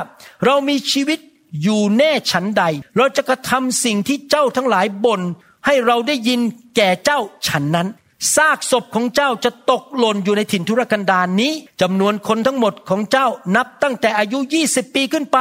[0.45, 1.20] เรามีชีวิต
[1.62, 2.64] อยู่แน่ฉันใด
[2.97, 5.22] เราจะกระทำสิ่งที่เจ้าทั้งหลายบ่น
[5.66, 6.39] ให้เราได้ยิน
[6.76, 7.88] แก่เจ้าฉันนั้น
[8.36, 11.51] ซากศพของเจ้าจะตกหล่นอยู่ในถิ่นทุรกันดารนนี้
[11.82, 15.38] จำนวนคนทั้งหมดของเจ้านับตั้งแต่อายุ 20 ปีขึ้นไป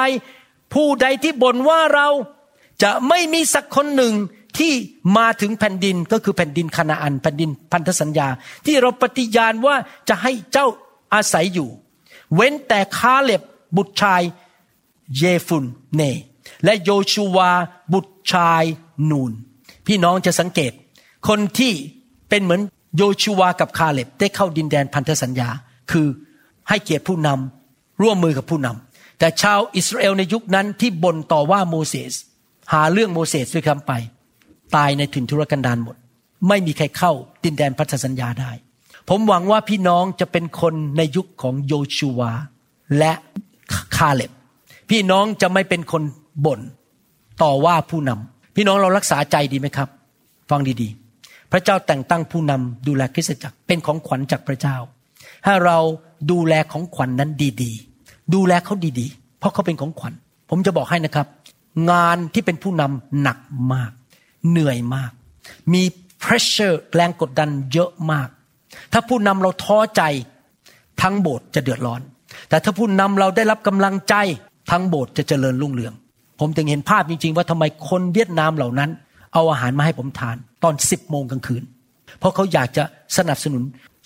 [0.75, 2.09] ผู้ใดที่บ่นว่าเรา
[2.83, 4.15] จะไม่มีสักคนหนึ่ง
[4.59, 4.73] ที่
[5.17, 8.29] มาถึงแผ่นดินก็คือแผ่นดินคานาอันแผ่นดินพันธสัญญา
[8.67, 9.77] ที่เราปฏิญาณว่า
[10.09, 10.67] จะให้เจ้า
[11.15, 11.69] อาศัยอยู่
[12.35, 13.43] เว้นแต่คาเล็บ
[13.77, 14.23] บุตรชาย
[15.17, 15.65] เยฟุน
[15.95, 16.03] เน
[16.65, 17.51] และโยชูวา
[17.93, 18.65] บุตรชาย
[19.11, 19.33] นูน
[19.87, 20.73] พี่น้องจะสังเกต
[21.29, 21.73] คนที่
[22.31, 22.61] เป็นเหมือน
[22.97, 25.49] โยชูวากับคาเล็บได้เข้าดินแดนพันธสัญญา
[25.91, 26.07] คือ
[26.69, 32.13] ให้เกียรติผู้นำร่วมมือกับผู้นำแต่ชาวอิสราเอลในยุคนั้นที่บ่นต่อว่าโมเสส
[32.73, 33.93] หาเรื่องโมเสสด้วยคำไป
[34.77, 35.97] ตายในถิ่นทุรกันดารหมด
[36.49, 37.13] ไม่มีใครเข้า
[37.45, 38.53] ดินแดนพันธสัญญาได้
[39.09, 42.33] ผมหวังว่าพี่น้องจะเป็นคนในยุคของโยชูวา
[42.99, 43.13] และ
[43.97, 44.31] คาเล็บ
[44.91, 46.03] พี่น้องจะไม่เป็นคน
[46.47, 46.61] บ่น
[47.43, 49.89] ต่อว่าผู้นำพี่น้องเรารักษาใจดีไหมครับ
[50.51, 51.00] ฟังดีๆ
[51.53, 54.77] พระเจ้าแต่งตั้งผู้นำดูแลคริสตจักรเป็นของขวัญจากพระเจ้า
[55.47, 55.79] ถ้าเรา
[56.31, 57.31] ดูแลของขวัญนนั้น
[57.63, 60.13] ดีๆ ดูแลเขาดีๆ เพราะเขาเป็นของขวัญ
[60.51, 61.27] ผมจะบอกให้นะครับ
[61.91, 63.39] งานที่เป็นผู้นำหนัก
[63.73, 63.91] มาก
[64.51, 65.11] เหนื่อยมาก
[65.73, 65.83] มี
[66.23, 68.29] pressure แรงกดดันเยอะมาก
[68.93, 70.03] ถ้าผู้นำเราท้อใจ
[71.03, 72.01] ทั้งโบสถ์จะเดือดร้อน
[72.49, 74.15] แต่ถ้าผู้นำเราได้รับกำลังใจ
[74.71, 75.95] ทั้งโบสถ์จะเจริญรุ่งเรือง
[76.41, 78.91] ผมถึงเห็นภาพจริงๆ ว่าทำไมคนเวียดนามเหล่านั้น
[79.33, 81.63] เอาอาหารมาให้ผมทาน ตอนสิบโมงกลางคืน
[82.19, 82.85] เพราะเขาอยากจะ
[83.17, 83.63] สนับสนุน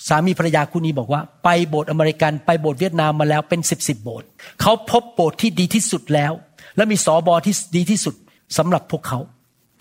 [0.08, 4.26] สามีภรรยาคู่นี้บอกว่า ไปโบสถ์อเมริกันไปโบสถ์เวียดนามมาแล้วเป็นสิบสิบโบสถ์
[4.60, 6.32] เขาพบโบสถ์ที่ดีที่สุดแล้ว
[6.76, 8.14] และมีสอบอที่ดีที่สุด
[8.58, 9.18] สำหรับพวกเขา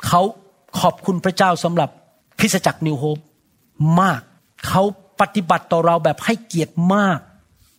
[0.08, 0.22] เขา
[0.80, 1.90] ขอบคุณพระเจ้าสำหรับ
[2.40, 3.18] คริสจักรนิวโฮป
[4.02, 4.22] มาก
[4.68, 4.84] เขา
[5.22, 7.20] ปฏิบัติต่อเราแบบให้เกียรติมาก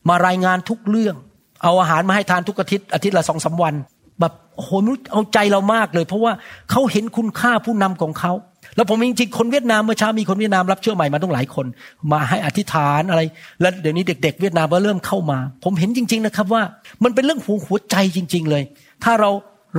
[0.08, 1.16] มารายงานทุกเรื่อง
[1.62, 3.74] เอาอาหารมาให้ทานทุกอาทิตย์อาทิตย์ละสองสาวัน
[4.20, 4.32] แบบ
[4.62, 6.32] โหมเอาใจเรามากเลย เพราะว่า
[6.70, 8.32] เขาเห็นคุณค่าผู้นำของเขา
[8.76, 11.66] แล้วผมจริงๆคนเวียดนามเมื่อเช้ามีคนเวียดนามรับเชื่อใหม่มาต้องหลายคน
[12.12, 13.22] มาให้อธิษฐานอะไร
[13.60, 16.62] แล้วเดี๋ยวนี้เด็ก ๆ เวียดนามก็เริ่มเข้ามา ผมเห็นจริง ๆนะครับว่า
[17.04, 18.62] มันเป็นเรื่องหัวหัวใจจริง ๆ เลย
[19.04, 19.30] ถ้าเรา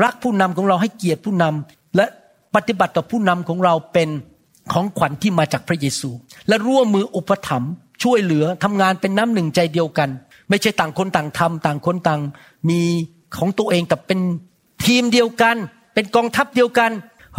[0.04, 2.06] รักผู้นำของเราให้เกียรติผู้นำและ
[2.56, 4.10] ปฏิบัติต่อผู้นำของเราเป็น
[4.74, 6.10] ของขวัญที่มาจากพระเยซู
[6.48, 7.72] และร่วมมืออุปถัมภ์
[8.04, 10.10] ช่วยเหลือทำงานเป็นน้ำหนึ่งใจเดียวกัน
[10.50, 12.22] ไม่ใช่ต่างคนต่างทำต่างคนต่าง
[12.70, 12.82] มี
[13.38, 14.20] ของตัวเองแต่เป็น
[14.86, 15.56] ทีมเดียวกัน
[15.94, 16.92] เป็นกองทัพเดียวกัน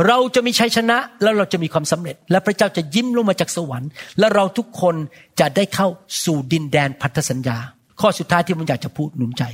[0.07, 4.95] เราจะมีชัยชนะแล้วเราจะมีความสำเร็จ และพระเจ้าจะยิ้มลงมาจากสวรรค์ และเราทุกคน
[5.41, 5.89] จะได้เข้า
[6.25, 7.59] สู่ดินแดนพันธสัญญา
[8.01, 9.45] ข้อสุดท้ายที่ผมอยากจะพูดหนุนใจ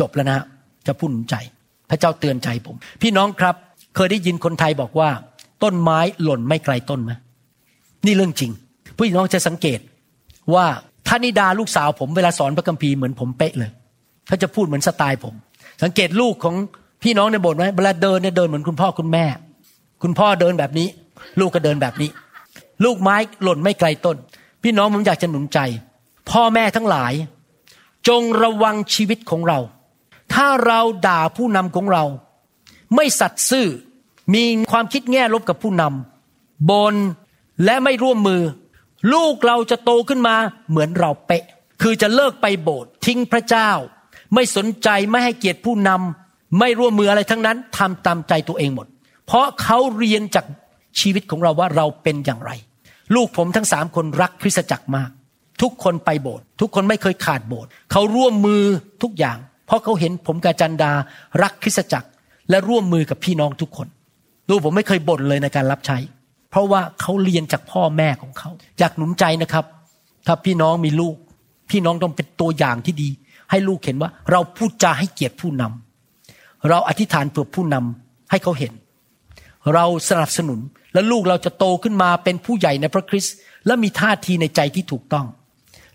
[0.00, 0.38] จบแล้วนะ
[0.86, 1.36] จะพูดหนุนใจ
[1.90, 3.54] พระเจ้าเตือนใจผม พี่น้องครับ
[3.94, 5.10] เคยได้ยินคนไทยบอกว่า
[5.62, 7.12] ต้นไม้หล่นไม่ไกลต้นไหม
[8.06, 8.50] นี่เรื่องจริง
[8.98, 9.80] พี่น้องจะสังเกต
[10.54, 10.66] ว่า
[11.08, 13.70] ท่านิดาลูกสาวผมเวลาสอนพระคัมภีร์เหมือนผมเป๊ะเลย
[14.28, 15.34] เขาจะพูดเหมือนสไตล์ผม
[15.82, 16.54] สังเกตลูกของ
[17.02, 19.24] พี่น้องในโบสถ์ไหมเวลาเดินเนี่ยเดินเหมือนคุณพ่อคุณแม่
[20.06, 20.88] คุณพ่อเดินแบบนี้
[21.40, 22.10] ลูกก็เดินแบบนี้
[22.84, 24.16] ลูกไม้หล่นไม่ไกลต้น
[24.62, 25.58] พี่น้องผมอยากจะหนุนใจ
[26.30, 27.12] พ่อแม่ทั้งหลาย
[28.08, 29.58] จงระวังชีวิตของเรา
[30.34, 32.04] ถ้าเราด่าผู้นำของเรา
[32.94, 33.66] ไม่สัตย์ซื่อ
[34.34, 36.94] มีความคิดแง่ลบกับผู้นำบน
[37.64, 38.42] และไม่ร่วมมือ
[39.12, 40.36] ลูกเราจะโตขึ้นมา
[40.70, 41.44] เหมือนเราเป๊ะ
[41.82, 43.70] คือจะเลิกไปโบสถ์ทิ้งพระเจ้า
[44.34, 48.86] ไม่สนใจไม่ให้เกียรติผู้นำไม่ร่วมมืออะไรทั้งนั้นทำตามใจตัวเองหมด
[49.26, 50.44] เพราะเขาเรียนจาก
[51.00, 52.50] ชีวิตของเราว่าเราเป็นอย่างไร
[53.14, 55.10] ลูกผมทั้งสามคนรักคริสตจักรมาก
[55.62, 58.62] ทุกคนไปโบสถ์ทุกคนไม่เคยขาดโบสถ์เขาร่วมมือ
[59.02, 60.92] ทุกอย่าง เพราะเขาเห็นผมกาจันดา
[61.42, 62.08] รักคริสตจักร
[62.50, 63.88] และร่วมมือกับพี่น้องทุกคน
[64.48, 65.98] ลูกผมไม่เคยบ่นเลยในการรับใช้
[66.50, 69.64] เพราะว่าเขาเรียนจากพ่อแม่ของเขาอยากหนุนใจนะครับ
[70.26, 71.16] ถ้าพี่น้องมีลูก
[71.70, 73.08] พี่น้องต้องเป็นตัวอย่างที่ดี
[73.50, 78.72] ให้ลูกเห็นว่าเราพูดจาให้เกียรติผู้นำเราอธิษฐานเพื่อผู้นำให้เขาเห็น
[79.74, 80.60] เราสนับสนุน
[80.94, 83.34] และลูกเราจะโตขึ้นมาเป็นผู้ใหญ่ในพระคริสต์
[83.66, 85.26] และมีท่าทีในใจที่ถูกต้อง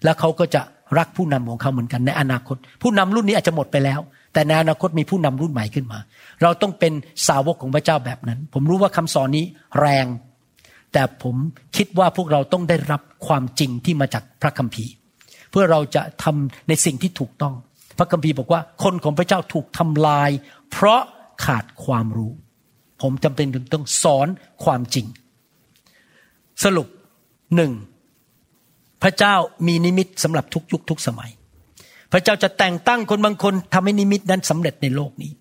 [0.03, 0.61] แล้วเขาก็จะ
[0.97, 3.99] รักผู้นำของเขาเหมือนกันในอนาคต ผู้นำรุ่นนี้อาจจะหมดไปแล้ว
[4.34, 5.99] แต่ในอนาคตมีผู้นำรุ่นใหม่ขึ้นมา
[6.41, 6.93] เราต้องเป็น
[7.28, 9.45] สาวกของพระเจ้าแบบนั้น ผมรู้ว่าคำสอนนี้
[9.80, 10.05] แรง
[10.93, 11.36] แต่ผม
[11.78, 14.91] คิดว่าพวกเราต้องได้รับความจริงที่มาจากพระคัมภีร์
[15.51, 17.53] เพื่อเราจะทำในสิ่งที่ถูกต้อง
[17.97, 20.30] พระคัมภีร์บอกว่าคนของพระเจ้าถูกทำลาย
[20.72, 21.01] เพราะ
[21.45, 22.32] ขาดความรู้
[23.02, 24.28] ผมจำเป็นถึงต้องสอน
[24.64, 25.06] ความจริง
[26.64, 26.88] สรุป
[27.56, 27.72] หนึ่ง
[29.04, 29.36] พระเจ้า
[29.68, 31.32] มีนิมิตสำหรับทุกยุคทุกสมัย
[32.12, 35.32] พระเจ้าจะแต่งตั้งคนบางคนทำให้นิมิตนั้นสำเร็จในโลกนี้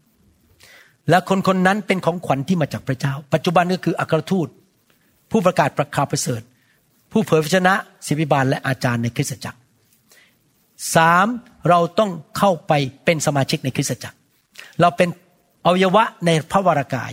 [1.10, 4.48] และคนคนนั้นเป็นของขวัญที่มาจากพระเจ้า ปัจจุบันก็คืออัครทูต
[5.30, 6.42] ผู้ประกาศประคาประเสริฐ
[7.12, 7.74] ผู้เผยพระชนะ
[8.06, 9.58] ศิบิบาลและอาจารย์ในคริสตจักร
[10.94, 11.26] สาม
[11.68, 12.72] เราต้องเข้าไป
[13.04, 14.16] เป็นสมาชิกในคริสตจักร
[14.80, 15.08] เราเป็น
[15.64, 17.12] อวัยวะในพระวรากาย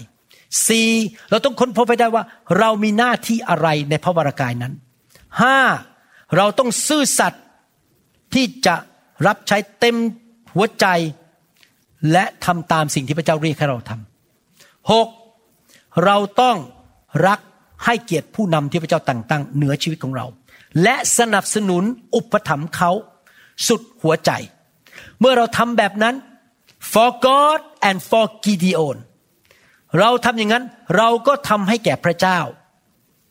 [0.68, 0.90] สี่
[1.30, 2.24] เราต้องค้นพบไปได้ว่า
[2.60, 4.74] เรามีหน้าที่อะไรในพระวรากายนั้น
[5.42, 5.60] ห้า
[6.38, 7.44] เราต้องซื่อสัตย์
[8.34, 8.76] ที่จะ
[9.28, 9.96] รับใช้เต็ม
[10.56, 10.86] หัวใจ
[12.12, 15.08] และทำตามสิ่งที่พระเจ้าเรียกให้เราทำหก
[16.06, 16.58] เราต้อง
[17.28, 17.40] รัก
[17.86, 20.26] ให้เกียรติผู้นำที่พระเจ้าแต่งตั้งเหนือชีวิตของเรา
[20.84, 21.84] และสนับสนุน
[22.16, 22.92] อุปถัมภ์เขา
[23.68, 24.32] สุดหัวใจ
[25.20, 26.16] เมื่อเราทำแบบนั้น
[26.92, 28.98] for God and for Gideon
[30.00, 30.64] เราทำอย่างนั้น
[30.98, 32.40] เราก็ทำให้แก่พระเจ้า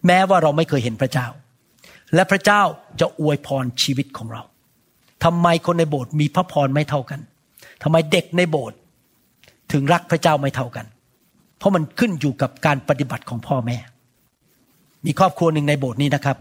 [0.06, 1.26] แม้ว่าเราไม่เคยเห็นพระเจ้า
[2.14, 2.62] และพระเจ้า
[3.00, 4.42] จะอวยพรชีวิตของเรา
[5.24, 7.20] ทำไมคนในโบสถ์มีพระพรไม่เท่ากัน
[7.82, 8.76] ทำไมเด็กในโบสถ์
[9.72, 10.86] ถึงรักพระเจ้าไม่เท่ากัน
[11.58, 13.78] เพราะมันขึ้นอยู่กับการปฏิบัติของพ่อแม่
[15.06, 16.36] มีครอบครัวหนึ่งในโบสถ์นี้นะครับ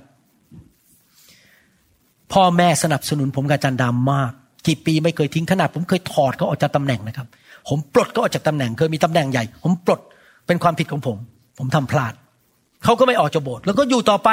[2.34, 4.32] พ่อแม่สนับสนุนผมกับอาจารย์ดามาก
[4.68, 7.28] กี่ปีไม่เคยทิ้งขนาดผมเคยถอดเขาออกจากตำแหน่งนะครับ
[7.68, 10.02] ผมปลดเขาออกจากตำแหน่งเคยมีตำแหน่งใหญ่ ผมปลด
[10.48, 11.18] เป็นความผิดของผม
[11.60, 12.14] ผมทำพลาด
[12.84, 14.30] เขาก็ไม่ออกจากโบสถ์แล้วก็อยู่ต่อไป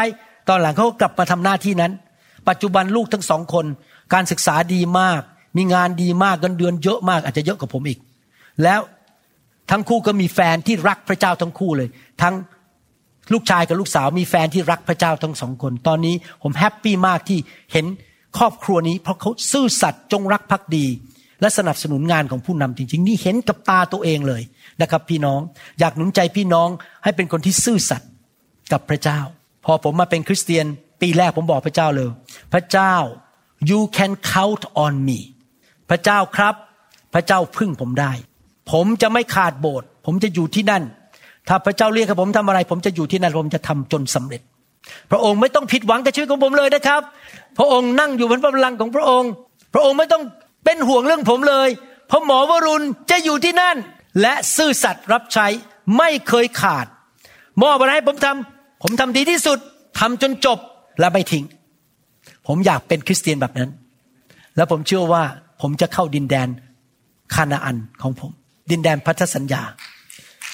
[0.49, 1.93] ตอนหลังเขาก็กลับมาทำหน้าที่นั้น
[2.49, 3.64] ปัจจุบันลูกทั้งสองคน
[4.14, 5.20] การศึกษาดีมาก
[5.57, 7.99] มีงานดีมากเงินเดือนเยอะมากอาจจะเยอะกว่าผมอีก
[8.62, 8.81] แล้ว
[9.70, 11.89] ทั้งคู่ก็มีแฟนที่รักพระเจ้าทั้งคู่เลย
[12.22, 12.35] ทั้ง
[13.33, 17.39] ลูกชายกับลูกสาวมีแฟนที่รักพระเจ้าทั้งสองคน ตอนนี้ผมแฮปปี้มากที่
[17.72, 17.87] เห็น
[18.39, 20.87] ครอบครัวนี้เพราะเขาซื่อสัตย์จงรักภักดี
[21.41, 24.43] และสนับสนุนงานของผู้นำจริง ๆ นี่เห็นกับตาตัวเองเลย
[24.82, 25.41] นะครับ พี่น้อง
[25.80, 26.68] อยากหนุนใจพี่น้อง
[27.05, 28.11] ให้เป็นคนที่ซื่อสัตย์
[28.72, 29.20] กับพระเจ้า
[29.64, 30.66] พอผมมาเป็นคริสเตียน
[31.01, 32.09] ปีแรกผมบอกพระเจ้าเลย
[32.53, 32.95] พระเจ้า
[33.70, 35.18] you can count on me
[35.91, 36.55] พระเจ้าครับ
[37.14, 38.12] พระเจ้าพึ่งผมได้
[38.72, 40.82] ผมจะไม่ขาดโบสถ์ผมจะอยู่ที่นั่น
[41.49, 44.43] ถ้าพระเจ้าเรียกให้ผมทำอะไร ผมจะอยู่ที่นั่นผมจะทำจนสำเร็จ
[45.11, 47.03] พระองค์ไม่ต้องผิดหวังกับชีวิตของผมเลยนะครับ
[47.59, 49.30] พระองค์นั่งอยู่บนพระบัลลังก์ของพระองค์
[49.74, 50.22] พระองค์ไม่ต้อง
[50.64, 51.68] เป็นห่วงเรื่องผมเลย
[52.08, 53.76] เพราะหมอวรุณจะอยู่ที่นั่น
[54.20, 55.46] และซื่อสัตย์รับใช้
[55.98, 56.86] ไม่เคยขาด
[57.62, 59.58] มอบอะไรให้ผมทำผมทำดีที่สุด
[60.00, 60.58] ทำจนจบ
[61.00, 61.44] และไม่ทิ้ง
[62.46, 63.70] ผมอยากเป็นคริสเตียนแบบนั้น
[64.56, 65.22] แล้วผมเชื่อว่า
[65.61, 66.48] ผมจะเข้าดินแดน
[67.34, 68.30] คานาอันของผม
[68.70, 69.62] ดินแดนพันธสัญญา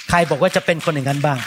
[0.09, 1.38] ใครบอกว่าจะเป็นคนอย่างนั้นบ้าง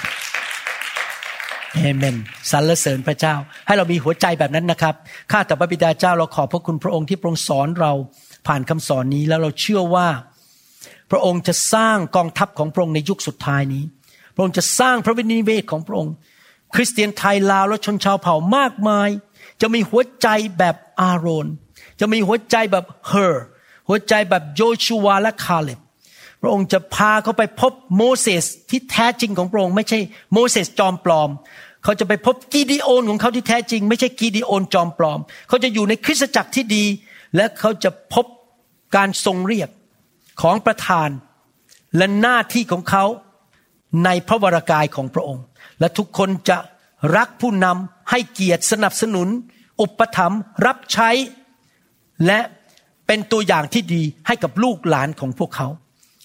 [1.76, 2.16] เอเมน
[2.51, 3.36] สรรเสริญพระเจ้า
[3.68, 4.95] ให้เรามีหัวใจแบบนั้นนะครับ
[5.32, 7.93] ข้าแต่พระบิดาเจ้าเราขอบพระคุณพระองค์ที่ทรงสอนเรา
[8.48, 10.08] ผ่านคำสอนนี้แล้วเราเชื่อว่า
[11.12, 13.84] พระองค์จะสร้างกองทัพของพระองค์ในยุคสุดท้ายนี้
[14.36, 16.14] พระองค์จะสร้างพระวินิเวศของพระองค์
[16.76, 19.10] คริสเตียนไทยลาวและชนชาวเผ่ามากมาย
[19.62, 20.28] จะมีหัวใจ
[20.58, 21.48] แบบอาโรน
[22.00, 23.46] จะมีหัวใจแบบเฮอร์
[23.88, 25.80] หัวใจแบบโยชูวาและคาเลบ
[26.42, 30.00] พระองค์จะพาเขาไปพบโมเสสที่แท้จริงของพระองค์ไม่ใช่
[30.34, 31.30] โมเสสจอมปลอม
[31.84, 36.86] เขาจะไปพบกีดีโอนของเขาที่แท้จริง ไม่ใช่กีดีโอนจอมปลอม เขาจะอยู่ในคริสตจักรที่ดี
[37.36, 38.26] และเขาจะพบ
[38.96, 39.70] การทรงเรียก
[40.42, 41.10] ของประธาน
[41.98, 43.06] และหน้าที่ของเขา
[44.06, 45.44] ในพระวรากายของพระองค์
[45.80, 46.58] และทุกคนจะ
[47.18, 49.28] รักผู้นำให้เกียรติสนับสนุน
[49.82, 51.10] อุปถัมภ์รับใช้
[52.26, 52.40] และ
[53.08, 55.68] เป็นตัวอย่างที่ดีให้กับลูกหลานของพวกเขา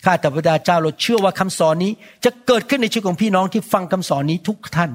[0.05, 1.93] ข้าแต่พระดาเจ้าเราเชื่อว่าคำสอนนี้
[2.25, 4.91] จะเกิดขึ้นในชีวิตของพี่น้องที่ฟังคำสอนนี้ทุกท่าน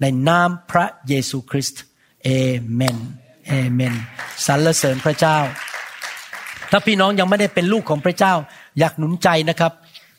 [0.00, 1.82] ในนามพระเยซูคริสต์
[2.24, 2.30] เอ
[2.74, 2.98] เมน
[3.46, 3.94] เอเมน
[4.46, 5.38] สรรเสริญพระเจ้า
[6.70, 8.34] ถ้าพี่น้องยังไม่ได้เป็นลูกของพระเจ้า
[8.78, 9.72] อยากหนุนใจนะครับ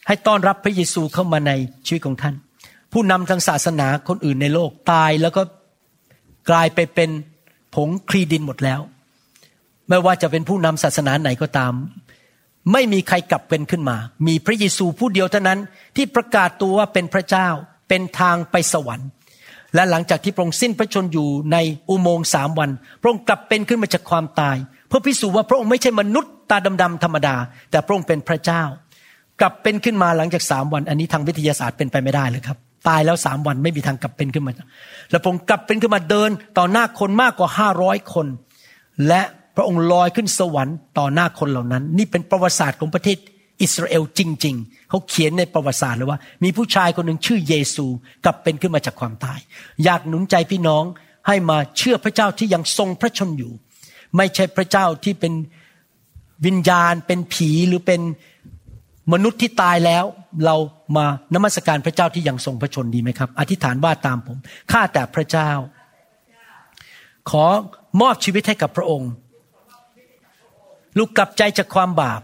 [0.07, 1.51] ให้ต้อนรับพระเยซูเข้ามาใน
[1.85, 2.35] ชีวิตของท่าน
[2.93, 5.41] ผู้นำทางศาสนาคนอื่นในโลกตายแล้วก็
[6.49, 7.09] กลายไปเป็น
[7.75, 8.79] ผงคลีดินหมดแล้ว
[9.89, 11.73] ไม่ว่าจะเป็นผู้นำศาสนาไหนก็ตาม
[12.71, 13.97] ไม่มีใครกลับเป็นขึ้นมา
[14.27, 15.59] มีพระเยซูผู้เดียวเท่านั้น
[15.95, 17.47] ที่ประกาศตัวว่าเป็นพระเจ้า
[17.89, 19.09] เป็นทางไปสวรรค์
[19.75, 21.57] และหลังจากที่พระองค์สิ้นพระชนอยู่ใน
[21.89, 22.69] อุโมงค์สามวัน
[23.01, 24.57] พระองค์กลับเป็นขึ้นมาจากความตาย
[24.87, 27.35] เพื่อพิสูจน์ว่าพระองค์ไม่ใช่มนุษย์ตาดำๆธรรมดา
[27.71, 28.63] แต่พระองค์เป็นพระเจ้า
[29.41, 32.57] กลับเป็นขึ้นมาหลังจากสามวัน อันนี้ทางวิทยาศาสตร์เป็นไปไม่ได้เลยครับ
[32.87, 34.51] ตายแล้วสามวันไม่มีทางกลับเป็นขึ้นมา
[35.11, 38.27] แล้วพระองค์กลับเป็นขึ้นมาเดิน ต่อหน้าคนมากกว่าห้าร้อยคน
[39.07, 39.21] และ
[39.55, 43.17] พระองค์ลอยขึ้นสวรรค์ต่อหน้าคนเหล่านั้น นี่เป็นประวัติศาสตร์ของประเทศ
[43.61, 47.85] อิสราเอลจริง ๆ เขาเขียนในประวัติศาสตร์เลยว่า มีผู้ชายคนหนึ่งชื่อเยซู
[48.25, 49.39] กลับเป็นขึ้นมาจากความตาย
[49.83, 50.83] อยากหนุนใจพี่น้อง
[51.27, 53.51] ให้มาเชื่อพระเจ้าที่ยังทรงพระชนอยู่
[54.17, 55.33] ไม่ใช่พระเจ้าที่เป็น
[56.45, 58.01] วิญญาณเป็นผีหรือเป็น
[59.13, 60.05] มนุษย์ที่ตายแล้ว
[60.45, 60.55] เรา
[60.97, 64.37] มานมัสการพระเจ้าที่ยังทรงพระชนดีไหมครับ อธิษฐานว่าตามผม
[64.71, 65.49] ข้าแต่พระเจ้า
[67.29, 67.45] ขอ
[68.01, 69.11] มอบชีวิตให้กับพระองค์
[70.97, 72.21] ลูกกลับใจจากความบาป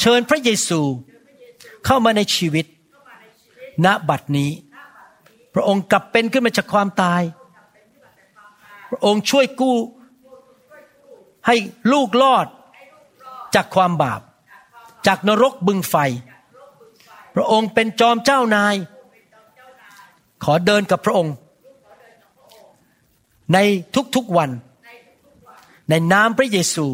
[0.00, 0.80] เชิญพระเยซู
[1.84, 2.66] เข้ามาในชีวิต
[3.84, 4.50] ณบัดนี้
[5.54, 7.22] พระองค์กลับเป็นขึ้นมาจากความตาย
[8.90, 9.76] พระองค์ช่วยกู้
[11.46, 11.56] ให้
[11.92, 12.46] ลูกรอด
[13.54, 14.20] จากความบาป
[15.06, 15.96] จากนรกบึงไฟ
[17.34, 18.74] พระองค์เป็นจอมเจ้านาย
[20.44, 21.34] ขอเดินกับพระองค์
[23.52, 23.58] ใน
[24.16, 24.50] ทุกๆวัน
[25.90, 26.86] ในนามพระเยซู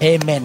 [0.00, 0.44] เอเมน